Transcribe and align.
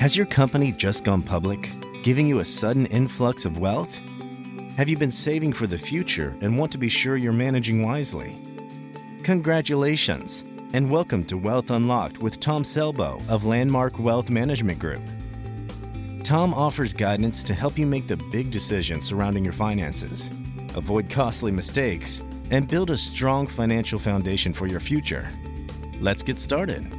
Has 0.00 0.16
your 0.16 0.24
company 0.24 0.72
just 0.72 1.04
gone 1.04 1.20
public, 1.20 1.68
giving 2.02 2.26
you 2.26 2.38
a 2.38 2.44
sudden 2.46 2.86
influx 2.86 3.44
of 3.44 3.58
wealth? 3.58 4.00
Have 4.78 4.88
you 4.88 4.96
been 4.96 5.10
saving 5.10 5.52
for 5.52 5.66
the 5.66 5.76
future 5.76 6.34
and 6.40 6.56
want 6.56 6.72
to 6.72 6.78
be 6.78 6.88
sure 6.88 7.18
you're 7.18 7.34
managing 7.34 7.82
wisely? 7.82 8.40
Congratulations, 9.24 10.42
and 10.72 10.90
welcome 10.90 11.22
to 11.24 11.36
Wealth 11.36 11.70
Unlocked 11.70 12.16
with 12.16 12.40
Tom 12.40 12.62
Selbo 12.62 13.20
of 13.28 13.44
Landmark 13.44 13.98
Wealth 13.98 14.30
Management 14.30 14.78
Group. 14.78 15.02
Tom 16.22 16.54
offers 16.54 16.94
guidance 16.94 17.44
to 17.44 17.52
help 17.52 17.76
you 17.76 17.84
make 17.84 18.06
the 18.06 18.16
big 18.16 18.50
decisions 18.50 19.04
surrounding 19.04 19.44
your 19.44 19.52
finances, 19.52 20.30
avoid 20.76 21.10
costly 21.10 21.52
mistakes, 21.52 22.22
and 22.50 22.66
build 22.66 22.88
a 22.90 22.96
strong 22.96 23.46
financial 23.46 23.98
foundation 23.98 24.54
for 24.54 24.66
your 24.66 24.80
future. 24.80 25.30
Let's 26.00 26.22
get 26.22 26.38
started. 26.38 26.90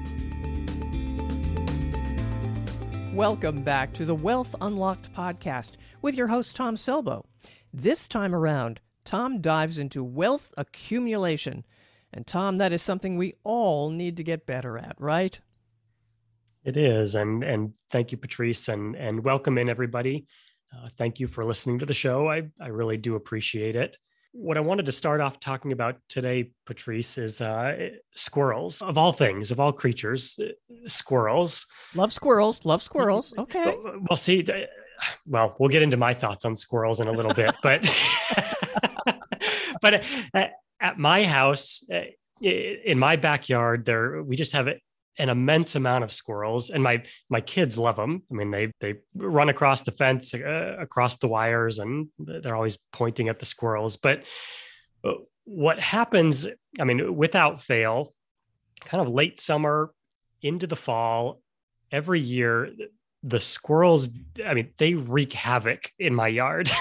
Welcome 3.14 3.62
back 3.62 3.92
to 3.96 4.06
the 4.06 4.16
Wealth 4.16 4.56
Unlocked 4.62 5.14
podcast 5.14 5.74
with 6.02 6.16
your 6.16 6.28
host, 6.28 6.56
Tom 6.56 6.78
Selbo. 6.78 7.26
This 7.74 8.08
time 8.08 8.34
around, 8.34 8.80
Tom 9.04 9.42
dives 9.42 9.78
into 9.78 10.02
wealth 10.02 10.54
accumulation. 10.56 11.66
And, 12.14 12.26
Tom, 12.26 12.58
that 12.60 12.72
is 12.72 12.82
something 12.82 13.18
we 13.18 13.34
all 13.44 13.90
need 13.90 14.16
to 14.16 14.24
get 14.24 14.46
better 14.46 14.78
at, 14.78 14.96
right? 14.98 15.38
It 16.64 16.78
is. 16.78 17.16
And, 17.16 17.44
and 17.44 17.74
thank 17.90 18.14
you, 18.14 18.18
Patrice, 18.18 18.70
and, 18.70 18.96
and 18.96 19.26
welcome 19.26 19.58
in, 19.58 19.68
everybody. 19.68 20.26
Uh, 20.74 20.88
thank 20.98 21.20
you 21.20 21.28
for 21.28 21.44
listening 21.44 21.80
to 21.80 21.86
the 21.86 21.94
show. 21.94 22.30
I, 22.30 22.44
I 22.62 22.68
really 22.68 22.98
do 22.98 23.16
appreciate 23.16 23.76
it 23.76 23.98
what 24.34 24.58
I 24.58 24.62
wanted 24.62 24.86
to 24.86 24.92
start 24.92 25.22
off 25.22 25.40
talking 25.40 25.72
about 25.72 25.98
today, 26.08 26.52
Patrice, 26.66 27.18
is 27.18 27.42
uh, 27.42 27.90
squirrels. 28.16 28.82
Of 28.82 28.98
all 28.98 29.14
things, 29.14 29.52
of 29.52 29.60
all 29.60 29.74
creatures, 29.74 30.40
uh, 30.42 30.50
squirrels. 30.88 31.68
Love 31.96 32.14
squirrels. 32.14 32.66
Love 32.66 32.82
squirrels. 32.82 33.34
Okay. 33.38 33.76
Well, 34.10 34.18
see, 34.18 34.46
well, 35.28 35.56
we'll 35.60 35.70
get 35.70 35.82
into 35.82 35.98
my 35.98 36.14
thoughts 36.14 36.46
on 36.46 36.56
squirrels 36.56 37.00
in 37.00 37.08
a 37.08 37.12
little 37.12 37.34
bit, 37.34 37.54
but 37.62 37.84
but 39.82 40.06
uh, 40.34 40.48
at 40.80 40.98
my 40.98 41.26
house, 41.26 41.84
uh, 41.94 42.02
in 42.42 42.98
my 42.98 43.16
backyard, 43.18 43.86
there 43.86 44.24
we 44.24 44.36
just 44.36 44.54
have 44.54 44.68
an 45.18 45.30
immense 45.30 45.76
amount 45.76 46.04
of 46.04 46.12
squirrels 46.12 46.70
and 46.70 46.82
my 46.82 47.04
my 47.30 47.42
kids 47.42 47.78
love 47.78 47.98
them 47.98 48.24
i 48.32 48.34
mean 48.34 48.50
they 48.50 48.72
they 48.80 48.96
run 49.14 49.50
across 49.50 49.82
the 49.82 49.92
fence 49.92 50.34
uh, 50.34 50.78
across 50.80 51.18
the 51.18 51.28
wires 51.28 51.80
and 51.80 52.08
they're 52.18 52.56
always 52.56 52.78
pointing 52.94 53.28
at 53.28 53.40
the 53.40 53.46
squirrels. 53.46 53.98
But 53.98 54.24
uh, 55.04 55.14
what 55.44 55.80
happens 55.80 56.48
i 56.80 56.84
mean 56.84 57.16
without 57.16 57.62
fail 57.62 58.14
kind 58.86 59.06
of 59.06 59.14
late 59.14 59.40
summer 59.40 59.92
into 60.42 60.68
the 60.68 60.76
fall 60.76 61.42
every 61.92 62.20
year 62.20 62.70
the 63.24 63.40
squirrels 63.40 64.10
i 64.46 64.54
mean 64.54 64.72
they 64.78 64.96
wreak 64.96 65.34
havoc 65.34 65.92
in 66.00 66.14
my 66.14 66.28
yard. 66.28 66.70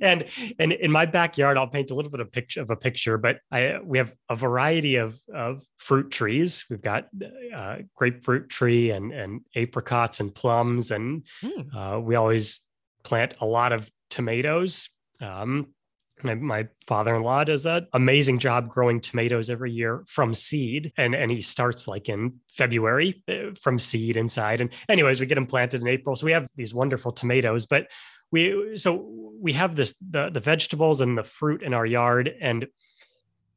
And 0.00 0.24
and 0.58 0.72
in 0.72 0.90
my 0.90 1.04
backyard 1.04 1.58
i'll 1.58 1.66
paint 1.66 1.90
a 1.90 1.94
little 1.94 2.10
bit 2.10 2.20
of 2.20 2.32
picture 2.32 2.62
of 2.62 2.70
a 2.70 2.76
picture 2.76 3.18
but 3.18 3.40
i 3.52 3.78
we 3.84 3.98
have 3.98 4.12
a 4.28 4.36
variety 4.36 4.96
of 4.96 5.20
of 5.34 5.62
fruit 5.76 6.10
trees. 6.10 6.64
We've 6.70 6.82
got 6.82 7.08
uh, 7.54 7.78
grapefruit 7.94 8.48
tree 8.48 8.90
and 8.90 9.12
and 9.12 9.42
apricots 9.54 10.20
and 10.20 10.34
plums 10.34 10.90
and 10.90 11.24
mm. 11.42 11.74
uh, 11.74 12.00
we 12.00 12.14
always 12.14 12.60
plant 13.04 13.34
a 13.40 13.46
lot 13.46 13.72
of 13.72 13.90
tomatoes. 14.10 14.88
Um, 15.20 15.74
my, 16.22 16.34
my 16.34 16.68
father-in-law 16.86 17.44
does 17.44 17.66
an 17.66 17.86
amazing 17.92 18.38
job 18.38 18.68
growing 18.68 19.00
tomatoes 19.00 19.50
every 19.50 19.72
year 19.72 20.04
from 20.06 20.34
seed 20.34 20.92
and 20.96 21.14
and 21.14 21.30
he 21.30 21.42
starts 21.42 21.88
like 21.88 22.08
in 22.08 22.40
february 22.50 23.22
uh, 23.28 23.54
from 23.60 23.78
seed 23.78 24.16
inside. 24.16 24.60
And 24.60 24.70
anyways 24.88 25.20
we 25.20 25.26
get 25.26 25.36
them 25.36 25.46
planted 25.46 25.80
in 25.80 25.88
april. 25.88 26.16
So 26.16 26.26
we 26.26 26.32
have 26.32 26.48
these 26.56 26.74
wonderful 26.74 27.12
tomatoes 27.12 27.66
but 27.66 27.88
we 28.30 28.76
so 28.76 29.08
we 29.40 29.52
have 29.54 29.76
this 29.76 29.94
the, 30.10 30.30
the 30.30 30.40
vegetables 30.40 31.00
and 31.00 31.16
the 31.16 31.24
fruit 31.24 31.62
in 31.62 31.74
our 31.74 31.86
yard 31.86 32.34
and 32.40 32.66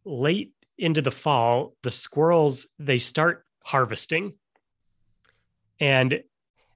late 0.06 0.54
into 0.78 1.02
the 1.02 1.12
fall 1.12 1.76
the 1.84 1.92
squirrels 1.92 2.68
they 2.80 2.98
start 2.98 3.46
harvesting. 3.64 4.34
And 5.80 6.24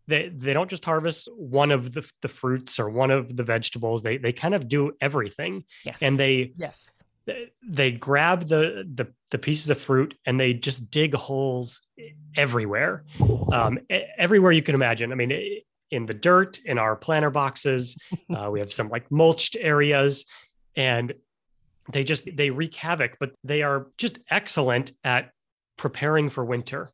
they 0.08 0.30
they 0.30 0.54
don't 0.54 0.70
just 0.70 0.86
harvest 0.86 1.30
one 1.36 1.72
of 1.72 1.94
the, 1.94 2.08
the 2.22 2.28
fruits 2.28 2.80
or 2.80 2.90
one 2.90 3.12
of 3.12 3.36
the 3.36 3.44
vegetables. 3.44 4.04
They 4.04 4.18
they 4.18 4.34
kind 4.34 4.54
of 4.54 4.68
do 4.68 4.94
everything. 5.02 5.64
Yes. 5.84 6.02
And 6.02 6.18
they 6.18 6.54
yes. 6.58 7.04
they 7.68 7.92
grab 7.92 8.48
the, 8.48 8.88
the 8.94 9.08
the 9.32 9.38
pieces 9.38 9.70
of 9.70 9.80
fruit 9.80 10.16
and 10.26 10.40
they 10.40 10.54
just 10.54 10.92
dig 10.92 11.14
holes 11.16 11.82
everywhere. 12.36 13.04
Um, 13.52 13.80
everywhere 14.18 14.52
you 14.52 14.62
can 14.62 14.76
imagine. 14.76 15.12
I 15.12 15.16
mean 15.16 15.62
in 15.92 16.06
the 16.08 16.14
dirt 16.14 16.60
in 16.66 16.80
our 16.80 16.96
planter 16.96 17.30
boxes 17.30 17.98
uh, 18.36 18.50
we 18.52 18.60
have 18.60 18.74
some 18.74 18.90
like 18.90 19.10
mulched 19.12 19.56
areas 19.60 20.26
and 20.76 21.14
they 21.92 22.04
just 22.04 22.28
they 22.36 22.50
wreak 22.50 22.74
havoc 22.74 23.18
but 23.20 23.34
they 23.44 23.62
are 23.62 23.86
just 23.98 24.18
excellent 24.32 24.92
at 25.04 25.30
preparing 25.78 26.30
for 26.30 26.44
winter. 26.44 26.90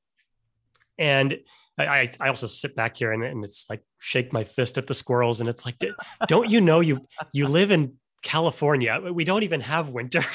And 0.98 1.40
I, 1.86 2.12
I 2.20 2.28
also 2.30 2.48
sit 2.48 2.76
back 2.76 2.98
here 2.98 3.12
and, 3.12 3.24
and 3.24 3.44
it's 3.44 3.70
like 3.70 3.82
shake 4.00 4.34
my 4.34 4.44
fist 4.44 4.78
at 4.78 4.88
the 4.88 4.94
squirrels 4.94 5.40
and 5.40 5.50
it's 5.50 5.66
like 5.66 5.76
don't 6.28 6.50
you 6.50 6.62
know 6.62 6.80
you 6.80 7.08
you 7.34 7.48
live 7.48 7.72
in 7.72 7.94
California? 8.22 9.00
We 9.12 9.24
don't 9.24 9.44
even 9.44 9.62
have 9.62 9.90
winter. 9.90 10.24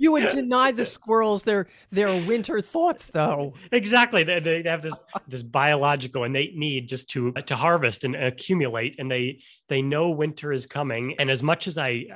You 0.00 0.12
would 0.12 0.28
deny 0.28 0.70
the 0.72 0.84
squirrels 0.84 1.42
their 1.42 1.66
their 1.90 2.08
winter 2.24 2.60
thoughts 2.60 3.10
though. 3.10 3.54
Exactly. 3.72 4.22
They, 4.22 4.38
they 4.40 4.62
have 4.62 4.80
this 4.80 4.96
this 5.26 5.42
biological 5.42 6.24
innate 6.24 6.56
need 6.56 6.88
just 6.88 7.10
to 7.10 7.32
to 7.32 7.56
harvest 7.56 8.04
and 8.04 8.14
accumulate 8.14 8.96
and 8.98 9.10
they 9.10 9.40
they 9.68 9.82
know 9.82 10.10
winter 10.10 10.52
is 10.52 10.66
coming. 10.66 11.16
And 11.18 11.30
as 11.30 11.42
much 11.42 11.66
as 11.66 11.78
i 11.78 12.06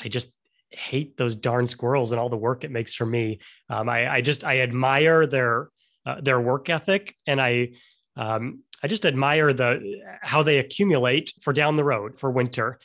i 0.00 0.08
just 0.08 0.34
hate 0.70 1.16
those 1.16 1.34
darn 1.34 1.66
squirrels 1.66 2.12
and 2.12 2.20
all 2.20 2.28
the 2.28 2.36
work 2.36 2.64
it 2.64 2.70
makes 2.70 2.92
for 2.92 3.06
me 3.06 3.38
um, 3.70 3.88
I, 3.88 4.16
I 4.16 4.20
just 4.20 4.44
i 4.44 4.60
admire 4.60 5.26
their 5.26 5.70
uh, 6.08 6.20
their 6.22 6.40
work 6.40 6.70
ethic, 6.70 7.14
and 7.26 7.40
I 7.40 7.72
um, 8.16 8.62
I 8.82 8.88
just 8.88 9.04
admire 9.04 9.52
the 9.52 10.00
how 10.22 10.42
they 10.42 10.58
accumulate 10.58 11.34
for 11.42 11.52
down 11.52 11.76
the 11.76 11.84
road 11.84 12.18
for 12.18 12.30
winter. 12.30 12.78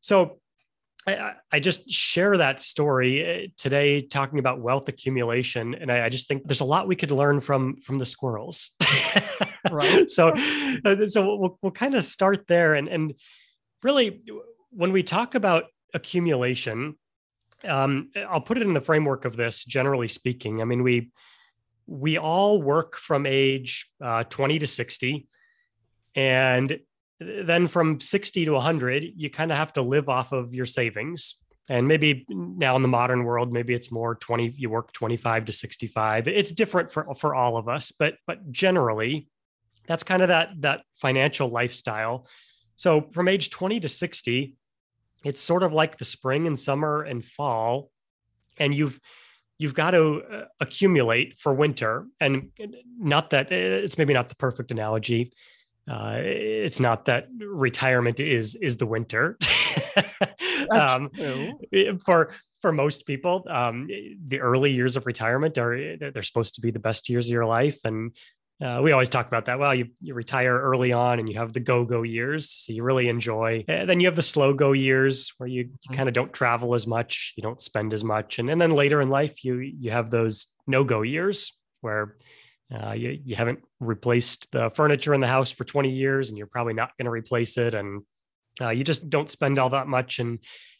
So 0.00 0.38
I, 1.06 1.34
I 1.52 1.60
just 1.60 1.90
share 1.90 2.36
that 2.38 2.60
story 2.60 3.44
uh, 3.44 3.48
today, 3.56 4.00
talking 4.00 4.38
about 4.38 4.60
wealth 4.60 4.88
accumulation, 4.88 5.74
and 5.74 5.92
I, 5.92 6.06
I 6.06 6.08
just 6.08 6.28
think 6.28 6.44
there's 6.46 6.60
a 6.60 6.64
lot 6.64 6.88
we 6.88 6.96
could 6.96 7.12
learn 7.12 7.40
from 7.40 7.76
from 7.76 7.98
the 7.98 8.06
squirrels. 8.06 8.70
right. 9.70 10.08
So, 10.10 10.32
uh, 10.84 11.06
so 11.06 11.36
we'll 11.36 11.58
we'll 11.62 11.72
kind 11.72 11.94
of 11.94 12.04
start 12.04 12.46
there, 12.46 12.74
and 12.74 12.88
and 12.88 13.14
really 13.82 14.22
when 14.70 14.92
we 14.92 15.02
talk 15.02 15.34
about 15.34 15.64
accumulation, 15.94 16.96
um, 17.64 18.10
I'll 18.28 18.40
put 18.40 18.56
it 18.56 18.62
in 18.62 18.74
the 18.74 18.80
framework 18.80 19.24
of 19.26 19.36
this. 19.36 19.64
Generally 19.64 20.08
speaking, 20.08 20.62
I 20.62 20.64
mean 20.64 20.82
we 20.82 21.10
we 21.86 22.18
all 22.18 22.60
work 22.60 22.96
from 22.96 23.26
age 23.26 23.90
uh, 24.02 24.24
20 24.24 24.58
to 24.60 24.66
60 24.66 25.26
and 26.14 26.80
then 27.20 27.68
from 27.68 28.00
60 28.00 28.44
to 28.44 28.52
100 28.52 29.04
you 29.16 29.30
kind 29.30 29.50
of 29.50 29.58
have 29.58 29.72
to 29.74 29.82
live 29.82 30.08
off 30.08 30.32
of 30.32 30.54
your 30.54 30.66
savings. 30.66 31.42
And 31.68 31.88
maybe 31.88 32.24
now 32.28 32.76
in 32.76 32.82
the 32.82 32.88
modern 32.88 33.24
world 33.24 33.52
maybe 33.52 33.74
it's 33.74 33.90
more 33.90 34.14
20 34.14 34.54
you 34.56 34.70
work 34.70 34.92
25 34.92 35.46
to 35.46 35.52
65 35.52 36.28
it's 36.28 36.52
different 36.52 36.92
for 36.92 37.12
for 37.16 37.34
all 37.34 37.56
of 37.56 37.68
us 37.68 37.92
but 37.92 38.14
but 38.26 38.52
generally 38.52 39.28
that's 39.88 40.02
kind 40.02 40.22
of 40.22 40.28
that 40.28 40.50
that 40.60 40.82
financial 40.96 41.48
lifestyle. 41.48 42.28
So 42.76 43.08
from 43.12 43.28
age 43.28 43.50
20 43.50 43.80
to 43.80 43.88
60 43.88 44.54
it's 45.24 45.42
sort 45.42 45.64
of 45.64 45.72
like 45.72 45.98
the 45.98 46.04
spring 46.04 46.46
and 46.46 46.58
summer 46.58 47.02
and 47.02 47.24
fall. 47.24 47.90
And 48.58 48.72
you've 48.72 49.00
you've 49.58 49.74
got 49.74 49.92
to 49.92 50.22
uh, 50.30 50.44
accumulate 50.60 51.38
for 51.38 51.54
winter. 51.54 52.06
And 52.20 52.50
not 52.98 53.30
that 53.30 53.46
uh, 53.46 53.84
it's 53.84 53.98
maybe 53.98 54.14
not 54.14 54.28
the 54.28 54.36
perfect 54.36 54.70
analogy. 54.70 55.32
Uh, 55.88 56.18
it's 56.20 56.80
not 56.80 57.04
that 57.04 57.28
retirement 57.38 58.18
is 58.18 58.56
is 58.56 58.76
the 58.76 58.86
winter. 58.86 59.38
Um, 60.68 61.10
for 62.04 62.32
for 62.60 62.72
most 62.72 63.06
people 63.06 63.46
um, 63.48 63.86
the 64.26 64.40
early 64.40 64.72
years 64.72 64.96
of 64.96 65.06
retirement 65.06 65.56
are 65.58 65.96
they're 65.96 66.22
supposed 66.22 66.56
to 66.56 66.60
be 66.60 66.72
the 66.72 66.80
best 66.80 67.08
years 67.08 67.28
of 67.28 67.32
your 67.32 67.46
life. 67.46 67.78
And 67.84 68.16
uh, 68.64 68.80
we 68.82 68.92
always 68.92 69.10
talk 69.10 69.26
about 69.26 69.44
that. 69.46 69.58
Well, 69.58 69.74
you, 69.74 69.88
you 70.00 70.14
retire 70.14 70.58
early 70.58 70.92
on 70.92 71.18
and 71.18 71.28
you 71.28 71.38
have 71.38 71.52
the 71.52 71.60
go 71.60 71.84
go 71.84 72.02
years. 72.02 72.50
So 72.50 72.72
you 72.72 72.82
really 72.82 73.08
enjoy. 73.08 73.64
And 73.68 73.88
then 73.88 74.00
you 74.00 74.06
have 74.06 74.16
the 74.16 74.22
slow 74.22 74.54
go 74.54 74.72
years 74.72 75.32
where 75.36 75.46
you, 75.46 75.62
you 75.62 75.64
mm-hmm. 75.66 75.94
kind 75.94 76.08
of 76.08 76.14
don't 76.14 76.32
travel 76.32 76.74
as 76.74 76.86
much, 76.86 77.34
you 77.36 77.42
don't 77.42 77.60
spend 77.60 77.92
as 77.92 78.02
much. 78.02 78.38
And, 78.38 78.48
and 78.48 78.60
then 78.60 78.70
later 78.70 79.02
in 79.02 79.10
life, 79.10 79.44
you, 79.44 79.58
you 79.58 79.90
have 79.90 80.10
those 80.10 80.46
no 80.66 80.84
go 80.84 81.02
years 81.02 81.52
where 81.82 82.16
uh, 82.74 82.92
you, 82.92 83.20
you 83.24 83.36
haven't 83.36 83.60
replaced 83.78 84.50
the 84.52 84.70
furniture 84.70 85.12
in 85.12 85.20
the 85.20 85.26
house 85.26 85.52
for 85.52 85.64
20 85.64 85.90
years 85.90 86.30
and 86.30 86.38
you're 86.38 86.46
probably 86.46 86.74
not 86.74 86.96
going 86.98 87.04
to 87.04 87.10
replace 87.10 87.58
it. 87.58 87.74
And 87.74 88.02
uh, 88.58 88.70
you 88.70 88.84
just 88.84 89.10
don't 89.10 89.30
spend 89.30 89.58
all 89.58 89.70
that 89.70 89.86
much. 89.86 90.18
And, 90.18 90.38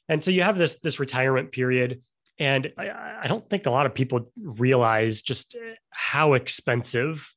and 0.09 0.25
so 0.25 0.31
you 0.31 0.43
have 0.43 0.57
this, 0.57 0.81
this 0.81 0.99
retirement 0.99 1.53
period. 1.53 2.01
And 2.39 2.73
I, 2.79 3.19
I 3.25 3.27
don't 3.29 3.49
think 3.51 3.67
a 3.67 3.71
lot 3.71 3.85
of 3.85 3.95
people 3.95 4.33
realize 4.39 5.21
just 5.21 5.57
how 5.91 6.33
expensive 6.33 7.31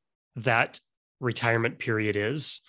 that 0.43 0.79
retirement 1.19 1.79
period 1.79 2.15
is. 2.15 2.61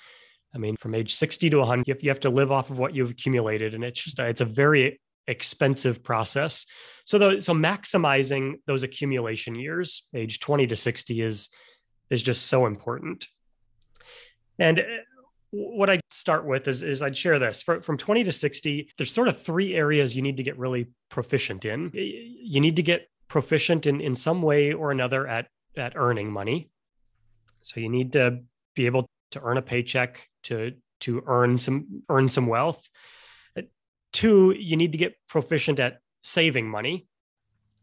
I 0.55 0.59
mean, 0.59 0.77
from 0.77 0.95
age 0.95 1.15
60 1.15 1.51
to 1.51 1.59
100, 1.59 1.87
you 2.03 2.11
have, 2.11 2.21
to 2.21 2.31
live 2.31 2.51
off 2.51 2.71
of 2.71 2.79
what 2.79 2.95
you've 2.95 3.11
accumulated. 3.11 3.75
And 3.75 3.85
it's 3.85 4.03
just, 4.03 4.19
it's 4.19 4.41
a 4.41 4.47
very 4.47 5.01
expensive 5.29 6.03
process. 6.03 6.67
So, 7.05 7.19
the, 7.19 7.41
so 7.41 7.53
maximizing 7.53 8.55
those 8.67 8.83
accumulation 8.83 9.55
years, 9.55 10.09
age 10.15 10.41
20 10.41 10.67
to 10.69 10.77
60 10.77 11.21
is, 11.23 11.51
is 12.11 12.23
just 12.23 12.47
so 12.47 12.67
important. 12.67 13.29
And 14.59 14.81
uh, 14.81 14.83
what 15.51 15.89
I 15.89 16.01
start 16.11 16.45
with 16.47 16.69
is, 16.69 16.83
is 16.83 17.01
I'd 17.01 17.17
share 17.17 17.39
this 17.39 17.63
For, 17.63 17.81
from 17.81 17.97
20 17.97 18.25
to 18.25 18.33
60. 18.33 18.91
There's 18.97 19.13
sort 19.13 19.29
of 19.29 19.41
three 19.41 19.75
areas 19.75 20.17
you 20.17 20.23
need 20.23 20.37
to 20.37 20.43
get 20.43 20.59
really 20.59 20.89
proficient 21.11 21.65
in. 21.65 21.91
You 21.95 22.61
need 22.61 22.77
to 22.77 22.83
get 22.83 23.09
proficient 23.29 23.87
in, 23.87 24.01
in 24.01 24.17
some 24.17 24.43
way 24.43 24.73
or 24.73 24.91
another 24.91 25.27
at, 25.27 25.47
at 25.77 25.93
earning 25.95 26.31
money. 26.33 26.71
So 27.63 27.81
you 27.81 27.89
need 27.89 28.13
to 28.13 28.41
be 28.75 28.87
able 28.87 29.09
to 29.33 29.41
earn 29.41 29.57
a 29.57 29.63
paycheck 29.63 30.29
to, 30.45 30.73
to 31.01 31.23
earn 31.27 31.59
some, 31.59 32.03
earn 32.09 32.29
some 32.29 32.47
wealth. 32.47 32.89
Two, 34.13 34.51
you 34.51 34.77
need 34.77 34.93
to 34.93 34.99
get 34.99 35.15
proficient 35.29 35.79
at 35.79 36.01
saving 36.23 36.69
money. 36.69 37.07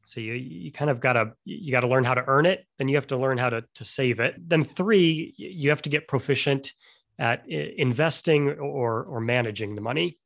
So 0.05 0.21
you 0.21 0.33
you 0.33 0.71
kind 0.71 0.89
of 0.89 1.01
gotta 1.01 1.33
you 1.43 1.71
gotta 1.71 1.87
learn 1.87 2.05
how 2.05 2.13
to 2.13 2.23
earn 2.27 2.45
it, 2.45 2.65
then 2.77 2.87
you 2.87 2.95
have 2.95 3.07
to 3.07 3.17
learn 3.17 3.37
how 3.37 3.49
to 3.49 3.65
to 3.75 3.83
save 3.83 4.21
it. 4.21 4.35
Then 4.37 4.63
three, 4.63 5.33
you 5.37 5.69
have 5.69 5.81
to 5.81 5.89
get 5.89 6.07
proficient 6.07 6.73
at 7.19 7.47
investing 7.47 8.51
or 8.51 9.03
or 9.03 9.19
managing 9.19 9.75
the 9.75 9.81
money. 9.81 10.17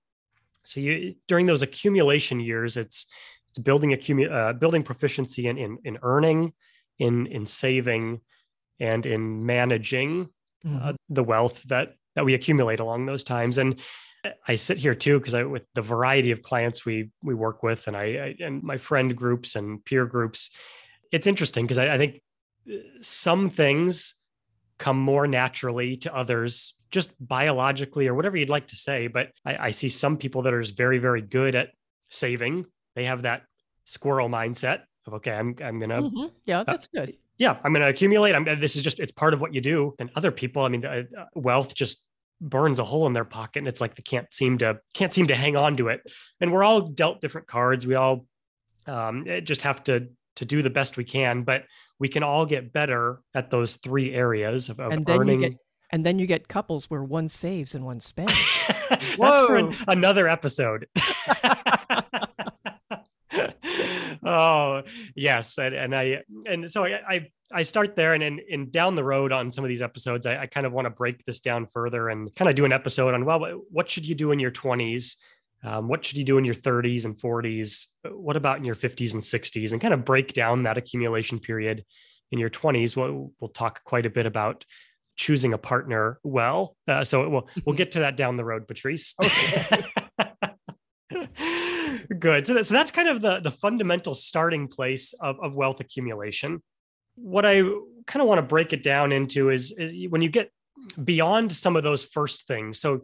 So 0.63 0.80
you 0.80 1.15
during 1.27 1.47
those 1.47 1.63
accumulation 1.63 2.39
years, 2.39 2.77
it's 2.77 3.07
it's 3.50 3.57
building 3.57 3.89
accumu- 3.89 4.31
uh, 4.31 4.54
building 4.54 4.83
proficiency 4.83 5.47
in, 5.47 5.57
in 5.57 5.77
in 5.83 5.97
earning, 6.04 6.54
in 7.00 7.25
in 7.25 7.47
saving, 7.47 8.21
and 8.81 9.06
in 9.06 9.45
managing 9.45 10.30
uh, 10.66 10.68
mm-hmm. 10.68 10.89
uh, 10.89 10.94
the 11.10 11.24
wealth 11.24 11.63
that 11.63 11.95
that 12.16 12.25
we 12.25 12.33
accumulate 12.33 12.81
along 12.81 13.06
those 13.06 13.24
times. 13.24 13.57
And 13.57 13.80
I 14.48 14.56
sit 14.56 14.78
here 14.78 14.95
too 14.95 15.19
because 15.19 15.33
I 15.33 15.44
with 15.44 15.63
the 15.74 15.81
variety 15.81 16.31
of 16.31 16.42
clients 16.42 16.86
we 16.86 17.12
we 17.24 17.33
work 17.33 17.63
with, 17.63 17.88
and 17.88 17.95
I, 17.95 18.04
I 18.04 18.36
and 18.45 18.62
my 18.62 18.78
friend 18.78 19.16
groups 19.16 19.56
and 19.56 19.83
peer 19.86 20.06
groups. 20.06 20.51
It's 21.12 21.28
interesting 21.28 21.66
because 21.66 21.78
I, 21.78 21.95
I 21.95 21.98
think 21.98 22.22
uh, 22.69 22.75
some 23.01 23.50
things 23.50 24.16
come 24.78 25.00
more 25.00 25.28
naturally 25.28 25.95
to 25.95 26.13
others 26.13 26.74
just 26.89 27.12
biologically 27.19 28.07
or 28.07 28.16
whatever 28.16 28.36
you'd 28.36 28.50
like 28.50 28.68
to 28.68 28.75
say. 28.75 29.07
But 29.07 29.31
I, 29.45 29.68
I 29.68 29.72
see 29.72 29.89
some 29.89 30.18
people 30.18 30.42
that 30.44 30.54
are 30.54 30.63
very, 30.75 30.98
very 30.98 31.22
good 31.22 31.56
at 31.56 31.69
saving. 32.10 32.66
They 32.95 33.06
have 33.06 33.22
that 33.22 33.44
squirrel 33.86 34.28
mindset 34.28 34.81
of, 35.07 35.13
okay, 35.16 35.33
I'm, 35.33 35.56
I'm 35.63 35.80
to, 35.80 35.88
mm-hmm. 35.88 36.25
yeah, 36.45 36.63
that's 36.63 36.88
good. 36.88 37.16
Yeah, 37.41 37.57
I'm 37.63 37.73
going 37.73 37.81
to 37.81 37.88
accumulate. 37.88 38.35
I'm, 38.35 38.45
this 38.59 38.75
is 38.75 38.83
just, 38.83 38.99
it's 38.99 39.11
part 39.11 39.33
of 39.33 39.41
what 39.41 39.51
you 39.51 39.61
do. 39.61 39.95
And 39.97 40.11
other 40.15 40.29
people, 40.29 40.61
I 40.61 40.69
mean, 40.69 40.85
uh, 40.85 41.05
wealth 41.33 41.73
just 41.73 42.05
burns 42.39 42.77
a 42.77 42.83
hole 42.83 43.07
in 43.07 43.13
their 43.13 43.25
pocket 43.25 43.61
and 43.61 43.67
it's 43.67 43.81
like 43.81 43.95
they 43.95 44.03
can't 44.03 44.31
seem 44.31 44.59
to, 44.59 44.77
can't 44.93 45.11
seem 45.11 45.25
to 45.25 45.35
hang 45.35 45.55
on 45.55 45.75
to 45.77 45.88
it. 45.88 46.01
And 46.39 46.53
we're 46.53 46.63
all 46.63 46.81
dealt 46.81 47.19
different 47.19 47.47
cards. 47.47 47.88
We 47.88 47.95
all 47.95 48.27
um, 48.85 49.25
eh, 49.27 49.39
just 49.39 49.63
have 49.63 49.83
to, 49.85 50.09
to 50.35 50.45
do 50.45 50.61
the 50.61 50.69
best 50.69 50.97
we 50.97 51.03
can, 51.03 51.41
but 51.41 51.63
we 51.97 52.09
can 52.09 52.21
all 52.21 52.45
get 52.45 52.71
better 52.71 53.21
at 53.33 53.49
those 53.49 53.77
three 53.77 54.13
areas 54.13 54.69
of, 54.69 54.79
of 54.79 54.94
earning. 55.07 55.41
Get, 55.41 55.55
and 55.89 56.05
then 56.05 56.19
you 56.19 56.27
get 56.27 56.47
couples 56.47 56.91
where 56.91 57.03
one 57.03 57.27
saves 57.27 57.73
and 57.73 57.83
one 57.83 58.01
spends. 58.01 58.37
That's 58.89 59.17
for 59.17 59.55
an, 59.55 59.75
another 59.87 60.27
episode. 60.27 60.85
oh 64.25 64.83
yes, 65.15 65.57
and, 65.57 65.75
and 65.75 65.95
I 65.95 66.23
and 66.45 66.71
so 66.71 66.85
I, 66.85 67.00
I, 67.07 67.27
I 67.51 67.62
start 67.63 67.95
there, 67.95 68.13
and 68.13 68.39
in 68.39 68.69
down 68.69 68.95
the 68.95 69.03
road 69.03 69.31
on 69.31 69.51
some 69.51 69.63
of 69.63 69.69
these 69.69 69.81
episodes, 69.81 70.25
I, 70.25 70.44
I 70.44 70.45
kind 70.45 70.65
of 70.65 70.73
want 70.73 70.85
to 70.85 70.89
break 70.89 71.23
this 71.25 71.39
down 71.39 71.68
further 71.73 72.09
and 72.09 72.33
kind 72.35 72.50
of 72.50 72.56
do 72.56 72.65
an 72.65 72.73
episode 72.73 73.13
on 73.13 73.25
well, 73.25 73.39
what 73.69 73.89
should 73.89 74.06
you 74.06 74.15
do 74.15 74.31
in 74.31 74.39
your 74.39 74.51
twenties. 74.51 75.18
Um, 75.63 75.88
what 75.88 76.03
should 76.03 76.18
you 76.18 76.23
do 76.23 76.39
in 76.39 76.44
your 76.44 76.56
30s 76.56 77.06
and 77.06 77.15
40s? 77.15 77.85
What 78.09 78.35
about 78.35 78.57
in 78.57 78.65
your 78.65 78.73
50s 78.73 79.13
and 79.13 79.21
60s? 79.21 79.71
And 79.71 79.79
kind 79.79 79.94
of 79.94 80.03
break 80.03 80.33
down 80.33 80.63
that 80.63 80.79
accumulation 80.79 81.38
period 81.38 81.85
in 82.31 82.39
your 82.39 82.50
20s. 82.50 82.95
We'll, 82.95 83.31
we'll 83.39 83.51
talk 83.51 83.83
quite 83.83 84.07
a 84.07 84.09
bit 84.09 84.25
about 84.25 84.65
choosing 85.15 85.53
a 85.53 85.57
partner 85.57 86.19
well. 86.23 86.75
Uh, 86.88 87.03
so 87.03 87.29
we'll 87.29 87.47
we'll 87.65 87.75
get 87.75 87.91
to 87.91 88.00
that 88.00 88.18
down 88.18 88.38
the 88.38 88.45
road, 88.45 88.68
Patrice. 88.68 89.13
Okay. 89.23 89.83
Good. 92.21 92.45
So, 92.45 92.53
that, 92.53 92.68
so 92.68 92.75
that's 92.75 92.91
kind 92.91 93.07
of 93.07 93.21
the 93.21 93.39
the 93.39 93.50
fundamental 93.50 94.13
starting 94.13 94.68
place 94.68 95.13
of, 95.13 95.39
of 95.41 95.56
wealth 95.56 95.79
accumulation. 95.79 96.62
What 97.15 97.45
I 97.45 97.62
kind 98.06 98.21
of 98.21 98.27
want 98.27 98.38
to 98.38 98.44
break 98.44 98.73
it 98.73 98.83
down 98.83 99.12
into 99.12 99.50
is, 99.50 99.71
is 99.71 100.07
when 100.09 100.21
you 100.21 100.29
get 100.29 100.51
beyond 101.03 101.51
some 101.56 101.75
of 101.75 101.83
those 101.83 102.03
first 102.03 102.47
things. 102.47 102.79
So 102.79 103.01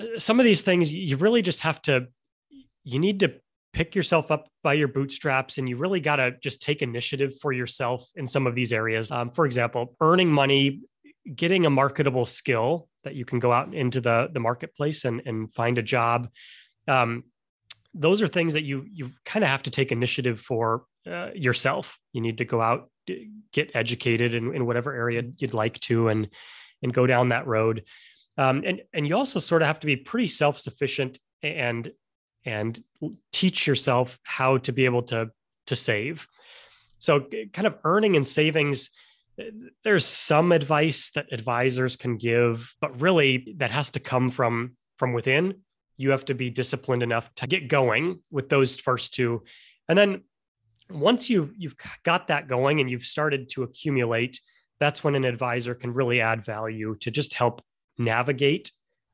uh, 0.00 0.18
some 0.18 0.40
of 0.40 0.44
these 0.44 0.62
things 0.62 0.90
you 0.90 1.18
really 1.18 1.42
just 1.42 1.60
have 1.60 1.82
to 1.82 2.06
you 2.82 2.98
need 2.98 3.20
to 3.20 3.34
pick 3.74 3.94
yourself 3.94 4.30
up 4.30 4.48
by 4.62 4.72
your 4.72 4.88
bootstraps 4.88 5.58
and 5.58 5.68
you 5.68 5.76
really 5.76 6.00
got 6.00 6.16
to 6.16 6.32
just 6.42 6.62
take 6.62 6.80
initiative 6.80 7.34
for 7.42 7.52
yourself 7.52 8.08
in 8.14 8.26
some 8.26 8.46
of 8.46 8.54
these 8.54 8.72
areas. 8.72 9.10
Um, 9.10 9.32
for 9.32 9.44
example, 9.44 9.96
earning 10.00 10.30
money 10.30 10.80
getting 11.34 11.66
a 11.66 11.70
marketable 11.70 12.24
skill 12.24 12.88
that 13.02 13.14
you 13.14 13.26
can 13.26 13.38
go 13.38 13.52
out 13.52 13.74
into 13.74 14.00
the 14.00 14.30
the 14.32 14.40
marketplace 14.40 15.04
and 15.04 15.20
and 15.26 15.52
find 15.52 15.76
a 15.76 15.82
job 15.82 16.28
um, 16.88 17.24
those 17.94 18.20
are 18.20 18.28
things 18.28 18.54
that 18.54 18.64
you 18.64 18.86
you 18.90 19.10
kind 19.24 19.44
of 19.44 19.48
have 19.48 19.62
to 19.62 19.70
take 19.70 19.92
initiative 19.92 20.40
for 20.40 20.84
uh, 21.06 21.30
yourself. 21.34 21.98
You 22.12 22.20
need 22.20 22.38
to 22.38 22.44
go 22.44 22.60
out 22.60 22.90
get 23.52 23.70
educated 23.74 24.34
in, 24.34 24.54
in 24.54 24.66
whatever 24.66 24.92
area 24.92 25.22
you'd 25.38 25.54
like 25.54 25.78
to 25.80 26.08
and 26.08 26.28
and 26.82 26.92
go 26.92 27.06
down 27.06 27.28
that 27.30 27.46
road. 27.46 27.84
Um, 28.36 28.62
and 28.66 28.82
and 28.92 29.06
you 29.08 29.16
also 29.16 29.38
sort 29.38 29.62
of 29.62 29.68
have 29.68 29.80
to 29.80 29.86
be 29.86 29.96
pretty 29.96 30.28
self-sufficient 30.28 31.18
and 31.42 31.92
and 32.44 32.82
teach 33.32 33.66
yourself 33.66 34.18
how 34.22 34.58
to 34.58 34.72
be 34.72 34.84
able 34.84 35.02
to 35.04 35.30
to 35.66 35.76
save. 35.76 36.26
So 36.98 37.26
kind 37.52 37.66
of 37.66 37.76
earning 37.84 38.16
and 38.16 38.26
savings 38.26 38.90
there's 39.82 40.04
some 40.04 40.52
advice 40.52 41.10
that 41.10 41.32
advisors 41.32 41.96
can 41.96 42.16
give 42.16 42.72
but 42.80 43.00
really 43.00 43.54
that 43.56 43.70
has 43.70 43.90
to 43.90 44.00
come 44.00 44.30
from 44.30 44.76
from 44.96 45.12
within 45.12 45.63
you 45.96 46.10
have 46.10 46.24
to 46.26 46.34
be 46.34 46.50
disciplined 46.50 47.02
enough 47.02 47.32
to 47.36 47.46
get 47.46 47.68
going 47.68 48.20
with 48.30 48.48
those 48.48 48.76
first 48.76 49.14
two. 49.14 49.42
And 49.88 49.98
then 49.98 50.22
once 50.90 51.30
you've 51.30 51.52
you've 51.56 51.76
got 52.02 52.28
that 52.28 52.48
going 52.48 52.80
and 52.80 52.90
you've 52.90 53.04
started 53.06 53.50
to 53.50 53.62
accumulate 53.62 54.40
that's 54.80 55.04
when 55.04 55.14
an 55.14 55.24
advisor 55.24 55.74
can 55.74 55.94
really 55.94 56.20
add 56.20 56.44
value 56.44 56.96
to 57.00 57.10
just 57.10 57.32
help 57.32 57.62
navigate 57.96 58.72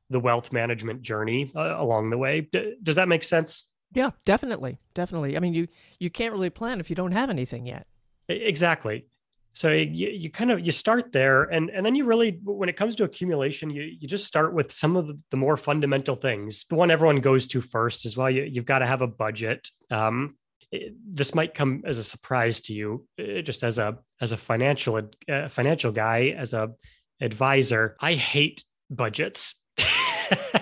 the 0.09 0.19
wealth 0.19 0.51
management 0.51 1.01
journey 1.01 1.49
uh, 1.55 1.75
along 1.79 2.09
the 2.09 2.17
way. 2.17 2.49
D- 2.51 2.75
does 2.83 2.95
that 2.95 3.07
make 3.07 3.23
sense? 3.23 3.69
Yeah 3.93 4.11
definitely. 4.25 4.79
Definitely. 4.93 5.37
I 5.37 5.39
mean 5.39 5.53
you 5.53 5.67
you 5.99 6.09
can't 6.09 6.33
really 6.33 6.49
plan 6.49 6.79
if 6.79 6.89
you 6.89 6.95
don't 6.95 7.13
have 7.13 7.29
anything 7.29 7.65
yet. 7.65 7.87
Exactly 8.27 9.05
so 9.53 9.71
you, 9.71 10.09
you 10.09 10.29
kind 10.29 10.51
of 10.51 10.65
you 10.65 10.71
start 10.71 11.11
there 11.11 11.43
and 11.43 11.69
and 11.69 11.85
then 11.85 11.93
you 11.93 12.05
really 12.05 12.39
when 12.43 12.69
it 12.69 12.77
comes 12.77 12.95
to 12.95 13.03
accumulation 13.03 13.69
you 13.69 13.83
you 13.83 14.07
just 14.07 14.25
start 14.25 14.53
with 14.53 14.71
some 14.71 14.95
of 14.95 15.07
the, 15.07 15.37
more 15.37 15.57
fundamental 15.57 16.15
things. 16.15 16.65
The 16.69 16.75
one 16.75 16.91
everyone 16.91 17.17
goes 17.17 17.47
to 17.47 17.61
first 17.61 18.05
is 18.05 18.15
well 18.15 18.29
you, 18.29 18.43
you've 18.43 18.65
got 18.65 18.79
to 18.79 18.85
have 18.85 19.01
a 19.01 19.07
budget. 19.07 19.69
Um, 19.89 20.37
it, 20.71 20.93
this 21.05 21.35
might 21.35 21.53
come 21.53 21.83
as 21.85 21.97
a 21.97 22.03
surprise 22.03 22.61
to 22.61 22.73
you 22.73 23.05
just 23.43 23.63
as 23.63 23.77
a 23.77 23.97
as 24.21 24.31
a 24.31 24.37
financial 24.37 25.01
uh, 25.29 25.49
financial 25.49 25.91
guy 25.91 26.33
as 26.37 26.53
a 26.53 26.71
advisor 27.19 27.95
i 27.99 28.13
hate 28.13 28.63
budgets. 28.89 29.55